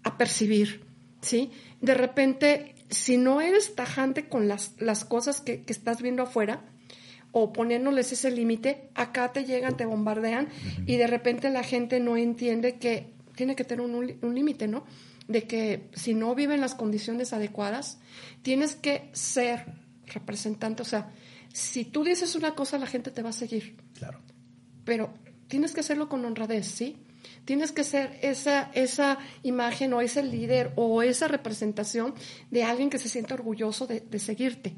a 0.03 0.19
percibir, 0.19 0.85
¿sí? 1.21 1.51
De 1.81 1.95
repente, 1.95 2.75
si 2.91 3.17
no 3.17 3.41
eres 3.41 3.75
tajante 3.75 4.29
con 4.29 4.49
las, 4.49 4.75
las 4.79 5.05
cosas 5.05 5.41
que, 5.41 5.63
que 5.63 5.73
estás 5.73 6.03
viendo 6.03 6.23
afuera, 6.23 6.63
o 7.33 7.53
poniéndoles 7.53 8.13
ese 8.13 8.31
límite, 8.31 8.89
acá 8.95 9.33
te 9.33 9.45
llegan, 9.45 9.77
te 9.77 9.85
bombardean 9.85 10.49
y 10.87 10.97
de 10.97 11.07
repente 11.07 11.51
la 11.51 11.63
gente 11.63 12.01
no 12.01 12.17
entiende 12.17 12.79
que 12.79 13.13
tiene 13.37 13.55
que 13.55 13.65
tener 13.65 13.85
un, 13.85 13.95
un 13.95 14.35
límite, 14.35 14.67
¿no? 14.67 14.85
De 15.29 15.43
que 15.43 15.89
si 15.93 16.15
no 16.15 16.35
viven 16.35 16.61
las 16.61 16.75
condiciones 16.75 17.33
adecuadas, 17.33 17.99
tienes 18.43 18.75
que 18.75 19.11
ser 19.13 19.67
representante, 20.07 20.83
o 20.83 20.87
sea, 20.87 21.13
si 21.53 21.85
tú 21.85 22.05
dices 22.05 22.35
una 22.35 22.55
cosa, 22.55 22.79
la 22.79 22.87
gente 22.87 23.11
te 23.11 23.23
va 23.23 23.31
a 23.31 23.33
seguir. 23.33 23.77
Claro. 23.95 24.21
Pero 24.85 25.13
tienes 25.49 25.73
que 25.73 25.81
hacerlo 25.81 26.09
con 26.09 26.25
honradez, 26.25 26.67
¿sí? 26.67 26.97
Tienes 27.45 27.73
que 27.73 27.85
ser 27.85 28.19
esa, 28.23 28.71
esa 28.75 29.19
imagen 29.43 29.93
o 29.93 30.01
ese 30.01 30.23
líder 30.23 30.73
o 30.77 31.03
esa 31.03 31.29
representación 31.29 32.15
de 32.51 32.65
alguien 32.65 32.91
que 32.91 32.99
se 32.99 33.09
sienta 33.09 33.35
orgulloso 33.35 33.87
de, 33.87 34.01
de 34.01 34.19
seguirte, 34.19 34.75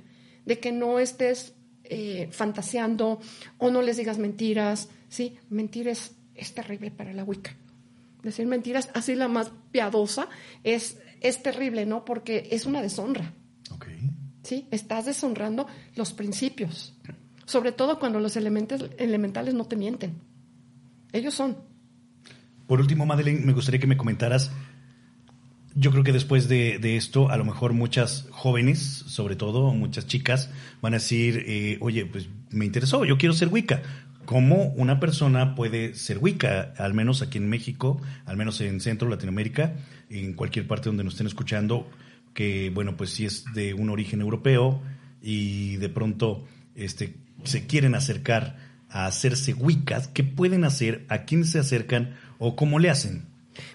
de 0.46 0.58
que 0.58 0.72
no 0.72 0.98
estés 0.98 1.54
eh, 1.92 2.28
fantaseando 2.30 3.20
o 3.58 3.70
no 3.72 3.82
les 3.82 3.96
digas 3.96 4.18
mentiras, 4.18 4.88
¿sí? 5.08 5.38
Mentir 5.48 5.88
es, 5.88 6.12
es 6.36 6.54
terrible 6.54 6.92
para 6.92 7.12
la 7.12 7.24
Wicca. 7.24 7.56
Decir 8.22 8.46
mentiras, 8.46 8.90
así 8.94 9.16
la 9.16 9.26
más 9.26 9.50
piadosa, 9.72 10.28
es, 10.62 10.98
es 11.20 11.42
terrible, 11.42 11.86
¿no? 11.86 12.04
Porque 12.04 12.46
es 12.52 12.64
una 12.66 12.80
deshonra. 12.80 13.34
¿Sí? 14.50 14.66
Estás 14.72 15.06
deshonrando 15.06 15.68
los 15.94 16.12
principios. 16.12 16.92
Sobre 17.44 17.70
todo 17.70 18.00
cuando 18.00 18.18
los 18.18 18.34
elementos, 18.34 18.90
elementales 18.98 19.54
no 19.54 19.64
te 19.66 19.76
mienten. 19.76 20.16
Ellos 21.12 21.34
son. 21.34 21.56
Por 22.66 22.80
último, 22.80 23.06
Madeleine, 23.06 23.46
me 23.46 23.52
gustaría 23.52 23.78
que 23.78 23.86
me 23.86 23.96
comentaras 23.96 24.50
yo 25.76 25.92
creo 25.92 26.02
que 26.02 26.10
después 26.10 26.48
de, 26.48 26.96
esto, 26.96 27.30
a 27.30 27.36
lo 27.36 27.44
mejor 27.44 27.74
muchas 27.74 28.26
jóvenes, 28.30 28.80
sobre 28.80 29.36
todo 29.36 29.72
muchas 29.72 30.08
chicas, 30.08 30.50
van 30.82 30.94
a 30.94 30.96
decir, 30.96 31.44
eh, 31.46 31.78
oye, 31.80 32.06
pues 32.06 32.28
me 32.50 32.64
interesó, 32.64 33.04
yo 33.04 33.18
quiero 33.18 33.34
ser 33.34 33.50
Wicca. 33.50 33.82
¿Cómo 34.24 34.64
una 34.76 34.98
persona 34.98 35.54
puede 35.54 35.94
ser 35.94 36.18
Wicca? 36.18 36.74
Al 36.76 36.92
menos 36.92 37.22
aquí 37.22 37.38
en 37.38 37.48
México, 37.48 38.02
al 38.26 38.36
menos 38.36 38.60
en 38.60 38.80
Centro, 38.80 39.08
Latinoamérica, 39.08 39.76
en 40.08 40.34
cualquier 40.34 40.66
parte 40.66 40.88
donde 40.88 41.04
nos 41.04 41.14
estén 41.14 41.28
escuchando, 41.28 41.88
que 42.34 42.70
bueno, 42.70 42.96
pues 42.96 43.10
si 43.10 43.26
es 43.26 43.44
de 43.54 43.74
un 43.74 43.90
origen 43.90 44.20
europeo 44.20 44.82
y 45.22 45.76
de 45.76 45.88
pronto 45.88 46.46
este, 46.74 47.14
se 47.44 47.66
quieren 47.66 47.94
acercar 47.94 48.56
a 48.88 49.06
hacerse 49.06 49.54
Wiccas, 49.54 50.08
¿qué 50.08 50.24
pueden 50.24 50.64
hacer? 50.64 51.04
¿A 51.08 51.24
quién 51.24 51.44
se 51.44 51.58
acercan? 51.58 52.16
¿O 52.38 52.56
cómo 52.56 52.78
le 52.78 52.90
hacen? 52.90 53.26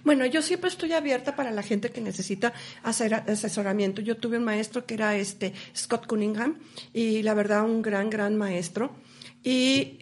Bueno, 0.03 0.25
yo 0.25 0.41
siempre 0.41 0.69
estoy 0.69 0.93
abierta 0.93 1.35
para 1.35 1.51
la 1.51 1.61
gente 1.61 1.89
que 1.91 2.01
necesita 2.01 2.53
hacer 2.83 3.13
asesoramiento. 3.13 4.01
Yo 4.01 4.17
tuve 4.17 4.37
un 4.37 4.43
maestro 4.43 4.85
que 4.85 4.95
era 4.95 5.15
este 5.15 5.53
Scott 5.75 6.07
Cunningham 6.07 6.57
y 6.93 7.21
la 7.21 7.33
verdad 7.33 7.63
un 7.63 7.81
gran, 7.81 8.09
gran 8.09 8.35
maestro. 8.35 8.95
Y 9.43 9.99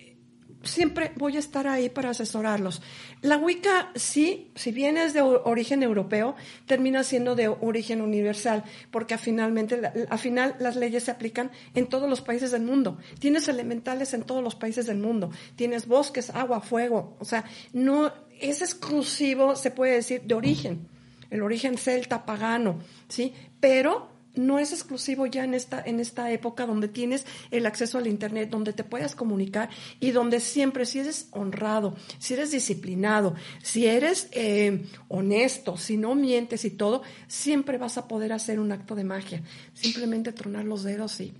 siempre 0.63 1.11
voy 1.15 1.35
a 1.35 1.39
estar 1.39 1.67
ahí 1.67 1.89
para 1.89 2.09
asesorarlos. 2.09 2.81
La 3.21 3.37
Wicca, 3.37 3.91
sí, 3.95 4.51
si 4.55 4.71
bien 4.71 4.97
es 4.97 5.13
de 5.13 5.21
origen 5.21 5.83
europeo, 5.83 6.35
termina 6.65 7.03
siendo 7.03 7.35
de 7.35 7.49
origen 7.49 8.01
universal, 8.01 8.63
porque 8.91 9.17
finalmente, 9.17 9.81
al 10.09 10.19
final 10.19 10.55
las 10.59 10.75
leyes 10.75 11.03
se 11.03 11.11
aplican 11.11 11.51
en 11.75 11.87
todos 11.87 12.09
los 12.09 12.21
países 12.21 12.51
del 12.51 12.63
mundo. 12.63 12.97
Tienes 13.19 13.47
elementales 13.47 14.13
en 14.13 14.23
todos 14.23 14.43
los 14.43 14.55
países 14.55 14.85
del 14.85 14.97
mundo. 14.97 15.31
Tienes 15.55 15.87
bosques, 15.87 16.29
agua, 16.29 16.61
fuego. 16.61 17.17
O 17.19 17.25
sea, 17.25 17.43
no 17.73 18.11
es 18.39 18.61
exclusivo, 18.61 19.55
se 19.55 19.71
puede 19.71 19.93
decir, 19.93 20.21
de 20.23 20.35
origen. 20.35 20.87
El 21.29 21.41
origen 21.41 21.77
celta, 21.77 22.25
pagano, 22.25 22.79
¿sí? 23.07 23.33
Pero 23.59 24.12
no 24.35 24.59
es 24.59 24.71
exclusivo 24.71 25.25
ya 25.25 25.43
en 25.43 25.53
esta, 25.53 25.81
en 25.85 25.99
esta 25.99 26.31
época 26.31 26.65
donde 26.65 26.87
tienes 26.87 27.25
el 27.51 27.65
acceso 27.65 27.97
al 27.97 28.07
Internet, 28.07 28.49
donde 28.49 28.73
te 28.73 28.83
puedas 28.83 29.15
comunicar 29.15 29.69
y 29.99 30.11
donde 30.11 30.39
siempre, 30.39 30.85
si 30.85 30.99
eres 30.99 31.27
honrado, 31.31 31.95
si 32.19 32.33
eres 32.33 32.51
disciplinado, 32.51 33.35
si 33.61 33.85
eres 33.85 34.27
eh, 34.31 34.85
honesto, 35.07 35.77
si 35.77 35.97
no 35.97 36.15
mientes 36.15 36.65
y 36.65 36.71
todo, 36.71 37.03
siempre 37.27 37.77
vas 37.77 37.97
a 37.97 38.07
poder 38.07 38.33
hacer 38.33 38.59
un 38.59 38.71
acto 38.71 38.95
de 38.95 39.03
magia. 39.03 39.43
Simplemente 39.73 40.31
tronar 40.31 40.65
los 40.65 40.83
dedos 40.83 41.19
y 41.19 41.33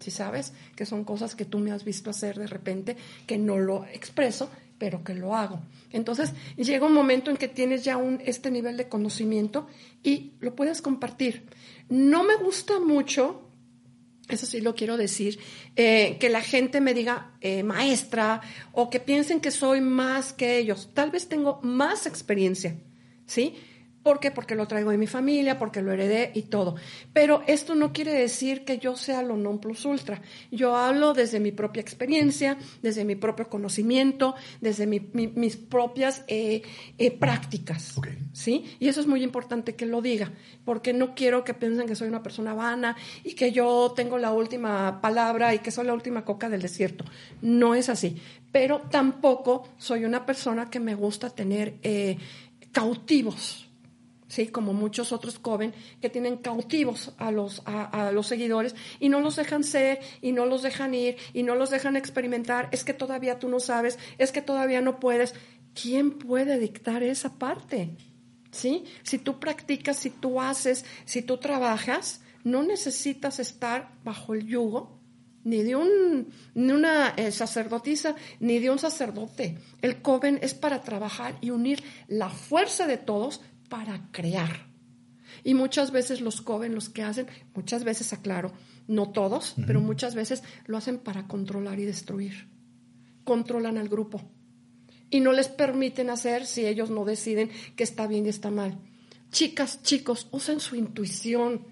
si 0.00 0.10
sabes 0.10 0.52
que 0.76 0.86
son 0.86 1.04
cosas 1.04 1.34
que 1.34 1.44
tú 1.44 1.58
me 1.58 1.72
has 1.72 1.84
visto 1.84 2.10
hacer 2.10 2.38
de 2.38 2.46
repente, 2.46 2.96
que 3.26 3.36
no 3.36 3.58
lo 3.58 3.84
expreso, 3.86 4.48
pero 4.78 5.04
que 5.04 5.14
lo 5.14 5.34
hago. 5.34 5.60
Entonces 5.92 6.32
llega 6.56 6.86
un 6.86 6.94
momento 6.94 7.30
en 7.30 7.36
que 7.36 7.48
tienes 7.48 7.84
ya 7.84 7.96
un, 7.96 8.20
este 8.24 8.50
nivel 8.50 8.76
de 8.76 8.88
conocimiento 8.88 9.66
y 10.02 10.32
lo 10.40 10.54
puedes 10.54 10.80
compartir. 10.80 11.46
No 11.88 12.24
me 12.24 12.36
gusta 12.36 12.80
mucho, 12.80 13.42
eso 14.28 14.46
sí 14.46 14.60
lo 14.60 14.74
quiero 14.74 14.96
decir, 14.96 15.38
eh, 15.76 16.16
que 16.20 16.28
la 16.28 16.42
gente 16.42 16.80
me 16.80 16.94
diga 16.94 17.32
eh, 17.40 17.62
maestra 17.62 18.40
o 18.72 18.90
que 18.90 19.00
piensen 19.00 19.40
que 19.40 19.50
soy 19.50 19.80
más 19.80 20.32
que 20.32 20.58
ellos. 20.58 20.90
Tal 20.94 21.10
vez 21.10 21.28
tengo 21.28 21.60
más 21.62 22.06
experiencia, 22.06 22.76
¿sí? 23.26 23.56
¿Por 24.08 24.20
qué? 24.20 24.30
Porque 24.30 24.54
lo 24.54 24.66
traigo 24.66 24.90
de 24.90 24.96
mi 24.96 25.06
familia, 25.06 25.58
porque 25.58 25.82
lo 25.82 25.92
heredé 25.92 26.32
y 26.34 26.44
todo. 26.44 26.76
Pero 27.12 27.42
esto 27.46 27.74
no 27.74 27.92
quiere 27.92 28.14
decir 28.14 28.64
que 28.64 28.78
yo 28.78 28.96
sea 28.96 29.22
lo 29.22 29.36
non 29.36 29.58
plus 29.60 29.84
ultra. 29.84 30.22
Yo 30.50 30.76
hablo 30.76 31.12
desde 31.12 31.40
mi 31.40 31.52
propia 31.52 31.82
experiencia, 31.82 32.56
desde 32.80 33.04
mi 33.04 33.16
propio 33.16 33.50
conocimiento, 33.50 34.34
desde 34.62 34.86
mis 34.86 35.56
propias 35.56 36.24
eh, 36.26 36.62
eh, 36.96 37.10
prácticas. 37.10 38.00
¿Sí? 38.32 38.64
Y 38.80 38.88
eso 38.88 39.02
es 39.02 39.06
muy 39.06 39.22
importante 39.22 39.74
que 39.74 39.84
lo 39.84 40.00
diga, 40.00 40.32
porque 40.64 40.94
no 40.94 41.14
quiero 41.14 41.44
que 41.44 41.52
piensen 41.52 41.86
que 41.86 41.94
soy 41.94 42.08
una 42.08 42.22
persona 42.22 42.54
vana 42.54 42.96
y 43.24 43.34
que 43.34 43.52
yo 43.52 43.92
tengo 43.94 44.16
la 44.16 44.32
última 44.32 45.02
palabra 45.02 45.52
y 45.52 45.58
que 45.58 45.70
soy 45.70 45.84
la 45.84 45.92
última 45.92 46.24
coca 46.24 46.48
del 46.48 46.62
desierto. 46.62 47.04
No 47.42 47.74
es 47.74 47.90
así. 47.90 48.16
Pero 48.52 48.80
tampoco 48.90 49.68
soy 49.76 50.06
una 50.06 50.24
persona 50.24 50.70
que 50.70 50.80
me 50.80 50.94
gusta 50.94 51.28
tener 51.28 51.74
eh, 51.82 52.16
cautivos 52.72 53.67
¿sí? 54.28 54.48
como 54.48 54.72
muchos 54.72 55.12
otros 55.12 55.38
coven 55.38 55.74
que 56.00 56.10
tienen 56.10 56.36
cautivos 56.36 57.12
a 57.18 57.30
los, 57.30 57.62
a, 57.64 58.12
los 58.12 58.26
seguidores 58.26 58.74
y 59.00 59.08
no 59.08 59.20
los 59.20 59.36
dejan 59.36 59.64
ser 59.64 60.00
y 60.22 60.32
no 60.32 60.46
los 60.46 60.62
dejan 60.62 60.94
ir 60.94 61.16
y 61.32 61.42
no 61.42 61.54
los 61.54 61.70
dejan 61.70 61.96
experimentar. 61.96 62.68
Es 62.70 62.84
que 62.84 62.94
todavía 62.94 63.38
tú 63.38 63.48
no 63.48 63.60
sabes, 63.60 63.98
es 64.18 64.30
que 64.32 64.42
todavía 64.42 64.80
no 64.80 65.00
puedes. 65.00 65.34
¿Quién 65.80 66.12
puede 66.12 66.58
dictar 66.58 67.02
esa 67.02 67.38
parte? 67.38 67.96
¿Sí? 68.50 68.84
Si 69.02 69.18
tú 69.18 69.38
practicas, 69.38 69.96
si 69.96 70.10
tú 70.10 70.40
haces, 70.40 70.84
si 71.04 71.22
tú 71.22 71.38
trabajas, 71.38 72.22
no 72.44 72.62
necesitas 72.62 73.38
estar 73.40 73.92
bajo 74.04 74.34
el 74.34 74.46
yugo 74.46 74.98
ni 75.44 75.62
de 75.62 75.76
un, 75.76 76.28
ni 76.54 76.72
una 76.72 77.14
eh, 77.16 77.30
sacerdotisa, 77.30 78.14
ni 78.40 78.58
de 78.58 78.70
un 78.70 78.78
sacerdote. 78.78 79.56
El 79.80 80.02
coven 80.02 80.38
es 80.42 80.52
para 80.52 80.82
trabajar 80.82 81.38
y 81.40 81.50
unir 81.50 81.82
la 82.06 82.28
fuerza 82.28 82.86
de 82.86 82.98
todos 82.98 83.40
para 83.68 84.08
crear. 84.12 84.68
Y 85.44 85.54
muchas 85.54 85.90
veces 85.90 86.20
los 86.20 86.40
coven, 86.40 86.74
los 86.74 86.88
que 86.88 87.02
hacen, 87.02 87.26
muchas 87.54 87.84
veces 87.84 88.12
aclaro, 88.12 88.52
no 88.86 89.10
todos, 89.10 89.54
pero 89.66 89.80
muchas 89.80 90.14
veces 90.14 90.42
lo 90.66 90.76
hacen 90.76 90.98
para 90.98 91.26
controlar 91.26 91.78
y 91.78 91.84
destruir. 91.84 92.48
Controlan 93.24 93.78
al 93.78 93.88
grupo. 93.88 94.22
Y 95.10 95.20
no 95.20 95.32
les 95.32 95.48
permiten 95.48 96.10
hacer 96.10 96.46
si 96.46 96.66
ellos 96.66 96.90
no 96.90 97.04
deciden 97.04 97.50
que 97.76 97.84
está 97.84 98.06
bien 98.06 98.26
y 98.26 98.30
está 98.30 98.50
mal. 98.50 98.78
Chicas, 99.30 99.82
chicos, 99.82 100.28
usen 100.32 100.60
su 100.60 100.76
intuición. 100.76 101.66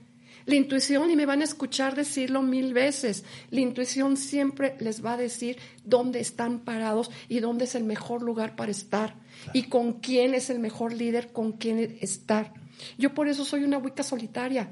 La 0.46 0.54
intuición, 0.54 1.10
y 1.10 1.16
me 1.16 1.26
van 1.26 1.40
a 1.40 1.44
escuchar 1.44 1.96
decirlo 1.96 2.40
mil 2.40 2.72
veces, 2.72 3.24
la 3.50 3.60
intuición 3.60 4.16
siempre 4.16 4.76
les 4.78 5.04
va 5.04 5.14
a 5.14 5.16
decir 5.16 5.58
dónde 5.84 6.20
están 6.20 6.60
parados 6.60 7.10
y 7.28 7.40
dónde 7.40 7.64
es 7.64 7.74
el 7.74 7.82
mejor 7.82 8.22
lugar 8.22 8.54
para 8.54 8.70
estar 8.70 9.16
y 9.52 9.64
con 9.64 10.00
quién 10.00 10.34
es 10.34 10.50
el 10.50 10.58
mejor 10.58 10.92
líder, 10.92 11.32
con 11.32 11.52
quién 11.52 11.98
estar. 12.00 12.52
Yo 12.98 13.14
por 13.14 13.28
eso 13.28 13.44
soy 13.44 13.64
una 13.64 13.78
Wicca 13.78 14.02
solitaria. 14.02 14.70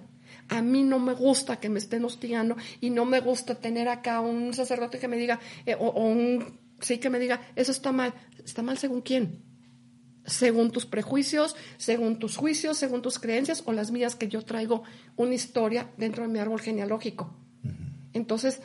A 0.49 0.63
mí 0.63 0.83
no 0.83 0.99
me 0.99 1.15
gusta 1.15 1.59
que 1.59 1.69
me 1.69 1.79
estén 1.79 2.05
hostigando 2.05 2.57
y 2.81 2.91
no 2.91 3.05
me 3.05 3.21
gusta 3.21 3.55
tener 3.55 3.89
acá 3.89 4.21
un 4.21 4.53
sacerdote 4.53 4.99
que 4.99 5.09
me 5.09 5.17
diga, 5.17 5.41
eh, 5.65 5.75
o, 5.79 5.91
un, 6.05 6.59
sí, 6.81 6.99
que 6.99 7.11
me 7.11 7.19
diga, 7.19 7.41
eso 7.57 7.73
está 7.73 7.93
mal. 7.93 8.15
¿Está 8.45 8.63
mal 8.63 8.77
según 8.77 9.01
quién? 9.01 9.43
Según 10.27 10.71
tus 10.71 10.87
prejuicios, 10.87 11.57
según 11.77 12.19
tus 12.19 12.37
juicios, 12.37 12.77
según 12.77 13.03
tus 13.03 13.19
creencias 13.19 13.63
o 13.67 13.73
las 13.73 13.91
mías 13.91 14.17
que 14.17 14.29
yo 14.29 14.43
traigo 14.43 14.83
una 15.17 15.35
historia 15.35 15.91
dentro 15.97 16.23
de 16.23 16.29
mi 16.29 16.39
árbol 16.39 16.61
genealógico. 16.61 17.35
Entonces, 18.13 18.61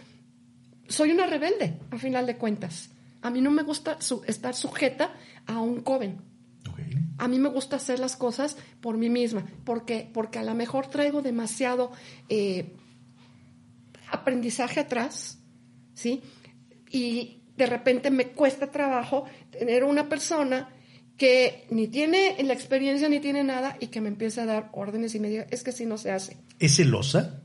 soy 0.88 1.12
una 1.12 1.28
rebelde, 1.28 1.80
a 1.92 1.98
final 1.98 2.26
de 2.26 2.38
cuentas. 2.38 2.90
A 3.22 3.30
mí 3.30 3.42
no 3.42 3.52
me 3.52 3.64
gusta 3.64 3.98
estar 4.28 4.56
sujeta 4.56 5.14
a 5.46 5.60
un 5.60 5.82
coven. 5.82 6.22
A 7.18 7.28
mí 7.28 7.38
me 7.38 7.50
gusta 7.50 7.76
hacer 7.76 8.00
las 8.00 8.16
cosas 8.16 8.56
por 8.80 8.98
mí 8.98 9.10
misma, 9.10 9.46
porque, 9.66 10.10
porque 10.14 10.40
a 10.40 10.44
lo 10.44 10.56
mejor 10.56 10.88
traigo 10.88 11.22
demasiado 11.22 11.92
eh, 12.30 12.74
aprendizaje 14.10 14.80
atrás, 14.80 15.40
¿sí? 15.94 16.22
Y 16.90 17.42
de 17.58 17.66
repente 17.66 18.10
me 18.10 18.28
cuesta 18.30 18.72
trabajo 18.72 19.26
tener 19.52 19.84
una 19.84 20.08
persona 20.08 20.70
que 21.18 21.68
ni 21.70 21.90
tiene 21.90 22.42
la 22.42 22.54
experiencia 22.54 23.10
ni 23.10 23.20
tiene 23.20 23.44
nada 23.44 23.76
y 23.82 23.88
que 23.88 24.00
me 24.00 24.08
empiece 24.08 24.40
a 24.40 24.46
dar 24.46 24.70
órdenes 24.72 25.14
y 25.14 25.20
me 25.20 25.30
diga, 25.30 25.46
es 25.52 25.64
que 25.64 25.74
si 25.74 25.86
no 25.86 25.98
se 25.98 26.12
hace. 26.12 26.38
¿Es 26.58 26.78
celosa? 26.78 27.44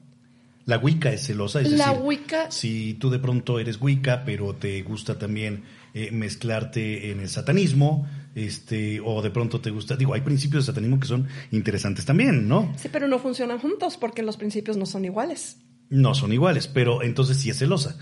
La 0.66 0.78
Wicca 0.78 1.12
es 1.12 1.26
celosa. 1.26 1.60
Es 1.60 1.70
la 1.70 1.90
decir, 1.90 2.02
Wicca. 2.04 2.50
Si 2.50 2.94
tú 2.94 3.10
de 3.10 3.18
pronto 3.18 3.58
eres 3.58 3.80
Wicca, 3.80 4.24
pero 4.24 4.54
te 4.54 4.82
gusta 4.82 5.18
también 5.18 5.64
eh, 5.92 6.10
mezclarte 6.10 7.10
en 7.10 7.20
el 7.20 7.28
satanismo, 7.28 8.06
este, 8.34 9.00
o 9.00 9.20
de 9.20 9.30
pronto 9.30 9.60
te 9.60 9.70
gusta, 9.70 9.96
digo, 9.96 10.14
hay 10.14 10.22
principios 10.22 10.64
de 10.64 10.72
satanismo 10.72 10.98
que 10.98 11.06
son 11.06 11.28
interesantes 11.50 12.04
también, 12.04 12.48
¿no? 12.48 12.72
Sí, 12.76 12.88
pero 12.90 13.06
no 13.08 13.18
funcionan 13.18 13.58
juntos 13.58 13.96
porque 13.98 14.22
los 14.22 14.36
principios 14.36 14.76
no 14.76 14.86
son 14.86 15.04
iguales. 15.04 15.58
No 15.90 16.14
son 16.14 16.32
iguales, 16.32 16.66
pero 16.66 17.02
entonces 17.02 17.36
sí 17.36 17.50
es 17.50 17.58
celosa. 17.58 17.96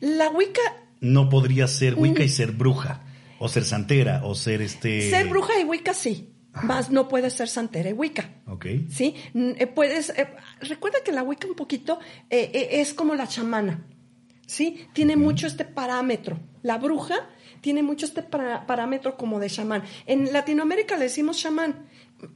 La 0.00 0.28
Wicca. 0.30 0.60
No 1.00 1.28
podría 1.28 1.66
ser 1.68 1.94
Wicca 1.94 2.22
y 2.22 2.28
ser 2.28 2.52
bruja, 2.52 3.02
o 3.38 3.48
ser 3.48 3.64
santera, 3.64 4.24
o 4.24 4.34
ser 4.34 4.62
este. 4.62 5.10
Ser 5.10 5.28
bruja 5.28 5.58
y 5.60 5.64
Wicca 5.64 5.94
sí. 5.94 6.33
Más 6.62 6.90
no 6.90 7.08
puede 7.08 7.30
ser 7.30 7.48
santera 7.48 7.90
y 7.90 7.92
Wicca. 7.92 8.30
Ok. 8.46 8.66
Sí, 8.88 9.14
eh, 9.34 9.66
puedes. 9.66 10.10
Eh, 10.10 10.28
recuerda 10.60 10.98
que 11.04 11.12
la 11.12 11.22
Wicca 11.22 11.48
un 11.48 11.54
poquito 11.54 11.98
eh, 12.30 12.68
es 12.72 12.94
como 12.94 13.14
la 13.14 13.26
chamana. 13.26 13.86
Sí, 14.46 14.86
tiene 14.92 15.16
mucho 15.16 15.46
este 15.46 15.64
parámetro. 15.64 16.38
La 16.62 16.78
bruja 16.78 17.28
tiene 17.60 17.82
mucho 17.82 18.06
este 18.06 18.22
parámetro 18.22 19.16
como 19.16 19.40
de 19.40 19.48
chamán. 19.48 19.82
En 20.06 20.32
Latinoamérica 20.32 20.96
le 20.96 21.04
decimos 21.04 21.38
chamán. 21.38 21.86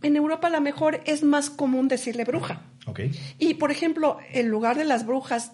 En 0.02 0.16
Europa 0.16 0.48
a 0.48 0.50
lo 0.50 0.60
mejor 0.60 1.00
es 1.04 1.22
más 1.22 1.50
común 1.50 1.86
decirle 1.86 2.24
bruja. 2.24 2.62
Ok. 2.86 3.00
Y 3.38 3.54
por 3.54 3.70
ejemplo, 3.70 4.18
en 4.32 4.48
lugar 4.48 4.76
de 4.76 4.84
las 4.84 5.06
brujas, 5.06 5.52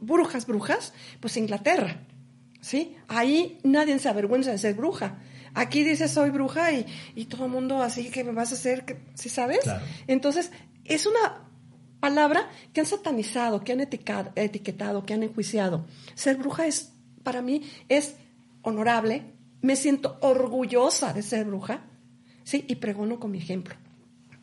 brujas, 0.00 0.46
brujas, 0.46 0.94
pues 1.20 1.36
Inglaterra. 1.36 2.06
¿Sí? 2.60 2.96
Ahí 3.08 3.58
nadie 3.62 3.98
se 3.98 4.08
avergüenza 4.08 4.50
de 4.50 4.58
ser 4.58 4.74
bruja 4.74 5.18
Aquí 5.54 5.84
dices 5.84 6.10
soy 6.10 6.30
bruja 6.30 6.72
y, 6.72 6.86
y 7.14 7.26
todo 7.26 7.46
el 7.46 7.52
mundo 7.52 7.80
así 7.80 8.10
que 8.10 8.24
me 8.24 8.32
vas 8.32 8.50
a 8.50 8.54
hacer, 8.54 8.84
¿sí 9.14 9.28
sabes? 9.28 9.60
Entonces, 10.08 10.50
es 10.84 11.06
una 11.06 11.44
palabra 12.00 12.50
que 12.72 12.80
han 12.80 12.86
satanizado, 12.86 13.62
que 13.62 13.72
han 13.72 13.80
etiquetado, 13.80 15.06
que 15.06 15.14
han 15.14 15.22
enjuiciado. 15.22 15.86
Ser 16.14 16.36
bruja 16.36 16.66
es, 16.66 16.92
para 17.22 17.40
mí, 17.40 17.62
es 17.88 18.16
honorable, 18.62 19.22
me 19.62 19.76
siento 19.76 20.18
orgullosa 20.20 21.12
de 21.12 21.22
ser 21.22 21.46
bruja, 21.46 21.84
¿sí? 22.42 22.64
Y 22.68 22.76
pregono 22.76 23.20
con 23.20 23.30
mi 23.30 23.38
ejemplo. 23.38 23.76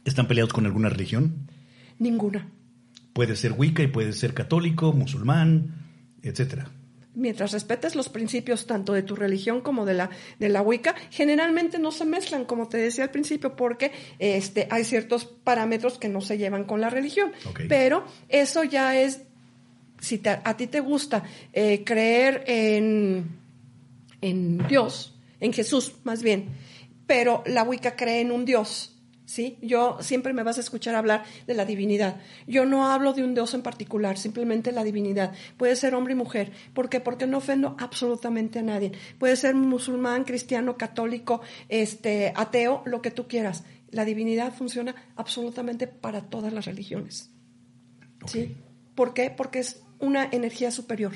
¿Están 0.06 0.28
peleados 0.28 0.54
con 0.54 0.65
alguna 0.65 0.89
religión? 0.89 1.47
Ninguna. 2.00 2.50
Puede 3.13 3.36
ser 3.36 3.52
wicca 3.52 3.84
y 3.84 3.88
puede 3.88 4.13
ser 4.13 4.34
católico, 4.34 4.93
musulmán, 4.93 5.76
etcétera 6.24 6.71
mientras 7.13 7.52
respetes 7.52 7.95
los 7.95 8.10
principios 8.10 8.67
tanto 8.67 8.93
de 8.93 9.04
tu 9.04 9.15
religión 9.15 9.62
como 9.62 9.86
de 9.86 9.93
la, 9.93 10.10
de 10.39 10.50
la 10.50 10.62
Wicca, 10.62 10.95
generalmente 11.10 11.80
no 11.80 11.91
se 11.91 12.06
mezclan, 12.06 12.45
como 12.45 12.67
te 12.67 12.78
decía 12.78 13.06
al 13.06 13.12
principio, 13.12 13.56
porque 13.56 13.91
este, 14.19 14.67
hay 14.69 14.84
ciertos 14.84 15.26
parámetros 15.26 15.97
que 15.97 16.10
no 16.10 16.21
se 16.21 16.38
llevan 16.38 16.63
con 16.63 16.82
la 16.82 16.89
religión. 16.89 17.32
Pero 17.67 18.06
eso 18.30 18.63
ya 18.63 19.00
es, 19.00 19.21
si 20.00 20.21
a 20.26 20.58
ti 20.58 20.67
te 20.67 20.80
gusta 20.80 21.24
eh, 21.54 21.84
creer 21.84 22.43
en, 22.47 23.38
en 24.21 24.67
Dios, 24.67 25.15
en 25.39 25.54
Jesús 25.54 25.95
más 26.04 26.24
bien, 26.24 26.50
pero 27.08 27.43
la 27.45 27.63
Wicca 27.63 27.95
cree 27.95 28.21
en 28.21 28.32
un 28.32 28.45
Dios 28.45 28.95
¿sí? 29.32 29.58
Yo 29.62 29.98
siempre 30.02 30.34
me 30.34 30.44
vas 30.44 30.58
a 30.58 30.60
escuchar 30.60 30.94
hablar 30.94 31.24
de 31.48 31.54
la 31.54 31.63
divinidad. 31.63 32.20
Yo 32.48 32.65
no 32.65 32.91
hablo 32.91 33.13
de 33.13 33.24
un 33.24 33.34
Dios 33.34 33.54
en 33.54 33.62
particular, 33.62 34.17
simplemente 34.17 34.74
la 34.74 34.84
divinidad. 34.84 35.32
Puede 35.56 35.78
ser 35.78 35.96
hombre 35.96 36.13
y 36.13 36.17
mujer. 36.17 36.52
¿Por 36.74 36.89
qué? 36.89 37.00
Porque 37.00 37.28
no 37.28 37.38
ofendo 37.38 37.78
absolutamente 37.80 38.60
a 38.60 38.62
nadie. 38.62 38.91
Puede 39.20 39.38
ser 39.38 39.56
musulmán, 39.56 40.26
cristiano, 40.26 40.76
católico, 40.76 41.41
este, 41.70 42.34
ateo, 42.36 42.84
lo 42.86 43.02
que 43.02 43.12
tú 43.12 43.28
quieras. 43.30 43.63
La 43.89 44.04
divinidad 44.04 44.54
funciona 44.54 44.96
absolutamente 45.15 45.88
para 45.88 46.24
todas 46.24 46.52
las 46.52 46.65
religiones. 46.65 47.32
¿Sí? 48.26 48.56
¿Por 48.96 49.13
qué? 49.13 49.30
Porque 49.30 49.60
es 49.60 49.82
una 50.00 50.28
energía 50.30 50.72
superior. 50.72 51.13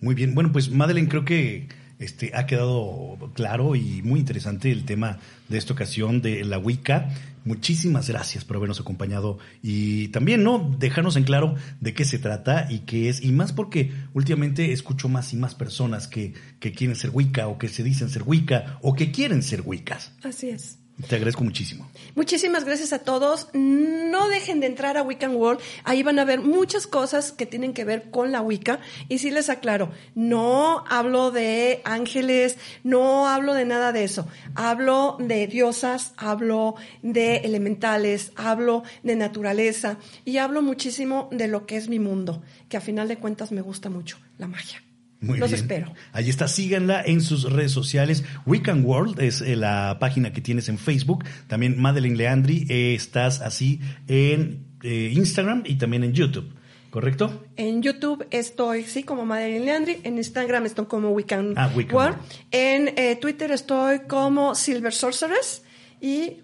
Muy 0.00 0.14
bien. 0.14 0.34
Bueno, 0.34 0.52
pues 0.52 0.70
Madeleine, 0.70 1.08
creo 1.08 1.24
que 1.24 1.66
este, 1.98 2.32
ha 2.34 2.46
quedado 2.46 3.30
claro 3.34 3.74
y 3.76 4.02
muy 4.02 4.20
interesante 4.20 4.70
el 4.70 4.84
tema 4.84 5.18
de 5.48 5.58
esta 5.58 5.72
ocasión 5.72 6.22
de 6.22 6.44
la 6.44 6.58
Wicca. 6.58 7.10
Muchísimas 7.44 8.08
gracias 8.08 8.44
por 8.44 8.56
habernos 8.56 8.80
acompañado 8.80 9.38
y 9.62 10.08
también, 10.08 10.42
¿no? 10.42 10.74
Dejarnos 10.78 11.16
en 11.16 11.24
claro 11.24 11.56
de 11.80 11.92
qué 11.92 12.04
se 12.04 12.18
trata 12.18 12.66
y 12.70 12.80
qué 12.80 13.08
es, 13.08 13.22
y 13.22 13.32
más 13.32 13.52
porque 13.52 13.92
últimamente 14.14 14.72
escucho 14.72 15.08
más 15.08 15.32
y 15.32 15.36
más 15.36 15.54
personas 15.54 16.08
que, 16.08 16.32
que 16.58 16.72
quieren 16.72 16.96
ser 16.96 17.10
Wicca 17.12 17.48
o 17.48 17.58
que 17.58 17.68
se 17.68 17.82
dicen 17.82 18.08
ser 18.08 18.22
Wicca 18.24 18.78
o 18.82 18.94
que 18.94 19.10
quieren 19.10 19.42
ser 19.42 19.62
Wiccas. 19.64 20.12
Así 20.22 20.48
es. 20.48 20.78
Te 21.08 21.16
agradezco 21.16 21.42
muchísimo. 21.42 21.90
Muchísimas 22.14 22.64
gracias 22.64 22.92
a 22.92 23.00
todos. 23.00 23.48
No 23.52 24.28
dejen 24.28 24.60
de 24.60 24.68
entrar 24.68 24.96
a 24.96 25.02
Wiccan 25.02 25.34
World. 25.34 25.60
Ahí 25.82 26.04
van 26.04 26.20
a 26.20 26.24
ver 26.24 26.40
muchas 26.40 26.86
cosas 26.86 27.32
que 27.32 27.46
tienen 27.46 27.74
que 27.74 27.84
ver 27.84 28.10
con 28.10 28.30
la 28.30 28.40
Wicca. 28.40 28.78
Y 29.08 29.18
sí 29.18 29.30
les 29.30 29.50
aclaro, 29.50 29.90
no 30.14 30.84
hablo 30.88 31.32
de 31.32 31.82
ángeles, 31.84 32.58
no 32.84 33.26
hablo 33.28 33.54
de 33.54 33.64
nada 33.64 33.90
de 33.90 34.04
eso. 34.04 34.28
Hablo 34.54 35.16
de 35.18 35.48
diosas, 35.48 36.14
hablo 36.16 36.76
de 37.02 37.38
elementales, 37.38 38.30
hablo 38.36 38.84
de 39.02 39.16
naturaleza 39.16 39.98
y 40.24 40.38
hablo 40.38 40.62
muchísimo 40.62 41.28
de 41.32 41.48
lo 41.48 41.66
que 41.66 41.76
es 41.76 41.88
mi 41.88 41.98
mundo, 41.98 42.42
que 42.68 42.76
a 42.76 42.80
final 42.80 43.08
de 43.08 43.18
cuentas 43.18 43.50
me 43.50 43.62
gusta 43.62 43.90
mucho, 43.90 44.18
la 44.38 44.46
magia. 44.46 44.80
Muy 45.24 45.38
Los 45.38 45.50
bien. 45.50 45.60
espero. 45.62 45.92
Allí 46.12 46.30
está, 46.30 46.48
síganla 46.48 47.02
en 47.04 47.20
sus 47.20 47.50
redes 47.50 47.72
sociales. 47.72 48.24
Wiccan 48.46 48.84
World 48.84 49.20
es 49.20 49.40
eh, 49.40 49.56
la 49.56 49.96
página 50.00 50.32
que 50.32 50.40
tienes 50.40 50.68
en 50.68 50.78
Facebook. 50.78 51.24
También 51.46 51.80
Madeline 51.80 52.16
Leandri, 52.16 52.66
eh, 52.68 52.94
estás 52.94 53.40
así 53.40 53.80
en 54.08 54.64
eh, 54.82 55.10
Instagram 55.14 55.62
y 55.66 55.76
también 55.76 56.04
en 56.04 56.12
YouTube. 56.12 56.52
¿Correcto? 56.90 57.44
En 57.56 57.82
YouTube 57.82 58.24
estoy, 58.30 58.84
sí, 58.84 59.02
como 59.02 59.24
Madeline 59.26 59.64
Leandri. 59.64 59.96
En 60.04 60.16
Instagram 60.16 60.66
estoy 60.66 60.86
como 60.86 61.10
Wiccan, 61.10 61.54
Ah, 61.56 61.68
World. 61.74 62.16
En 62.52 62.94
Twitter 63.20 63.50
estoy 63.50 64.00
como 64.06 64.54
Silver 64.54 64.92
Sorceress. 64.92 65.62
Y 66.00 66.38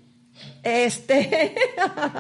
este. 0.62 1.54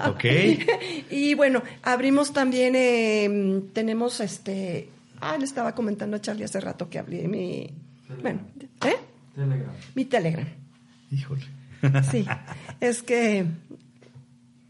Ok. 0.08 0.24
y 1.10 1.34
bueno, 1.34 1.62
abrimos 1.82 2.32
también, 2.32 2.74
eh, 2.76 3.62
tenemos 3.72 4.20
este. 4.20 4.88
Ah, 5.20 5.36
le 5.38 5.44
estaba 5.44 5.74
comentando 5.74 6.16
a 6.16 6.20
Charlie 6.20 6.44
hace 6.44 6.60
rato 6.60 6.88
que 6.88 6.98
hablé 6.98 7.28
mi. 7.28 7.70
Bueno, 8.22 8.40
¿eh? 8.84 8.96
Telegram. 9.34 9.74
Mi 9.94 10.04
Telegram. 10.04 10.48
Híjole. 11.10 11.44
Sí. 12.10 12.26
es 12.80 13.02
que 13.02 13.46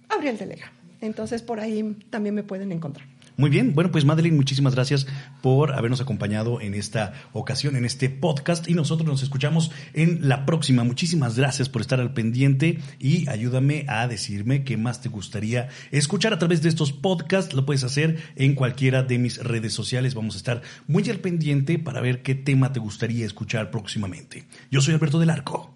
abrí 0.09 0.29
el 0.29 0.39
Telegram. 0.39 0.71
Entonces 1.01 1.43
por 1.43 1.61
ahí 1.61 1.97
también 2.11 2.35
me 2.35 2.43
pueden 2.43 2.73
encontrar. 2.73 3.07
Muy 3.41 3.49
bien, 3.49 3.75
bueno, 3.75 3.91
pues 3.91 4.05
Madeline, 4.05 4.37
muchísimas 4.37 4.75
gracias 4.75 5.07
por 5.41 5.73
habernos 5.73 6.03
acompañado 6.03 6.61
en 6.61 6.75
esta 6.75 7.15
ocasión, 7.33 7.75
en 7.75 7.87
este 7.87 8.11
podcast, 8.11 8.69
y 8.69 8.75
nosotros 8.75 9.09
nos 9.09 9.23
escuchamos 9.23 9.71
en 9.95 10.29
la 10.29 10.45
próxima. 10.45 10.85
Muchísimas 10.85 11.39
gracias 11.39 11.71
por 11.71 11.81
estar 11.81 12.01
al 12.01 12.13
pendiente 12.13 12.81
y 12.99 13.27
ayúdame 13.31 13.87
a 13.89 14.07
decirme 14.09 14.63
qué 14.63 14.77
más 14.77 15.01
te 15.01 15.09
gustaría 15.09 15.71
escuchar 15.91 16.35
a 16.35 16.39
través 16.39 16.61
de 16.61 16.69
estos 16.69 16.93
podcasts. 16.93 17.55
Lo 17.55 17.65
puedes 17.65 17.83
hacer 17.83 18.19
en 18.37 18.55
cualquiera 18.55 19.05
de 19.05 19.17
mis 19.17 19.43
redes 19.43 19.73
sociales. 19.73 20.13
Vamos 20.13 20.35
a 20.35 20.39
estar 20.39 20.61
muy 20.87 21.09
al 21.09 21.21
pendiente 21.21 21.79
para 21.79 22.03
ver 22.03 22.21
qué 22.21 22.35
tema 22.35 22.75
te 22.75 22.81
gustaría 22.81 23.25
escuchar 23.25 23.71
próximamente. 23.71 24.45
Yo 24.71 24.83
soy 24.83 24.93
Alberto 24.93 25.19
del 25.19 25.31
Arco. 25.31 25.75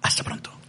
Hasta 0.00 0.22
pronto. 0.22 0.59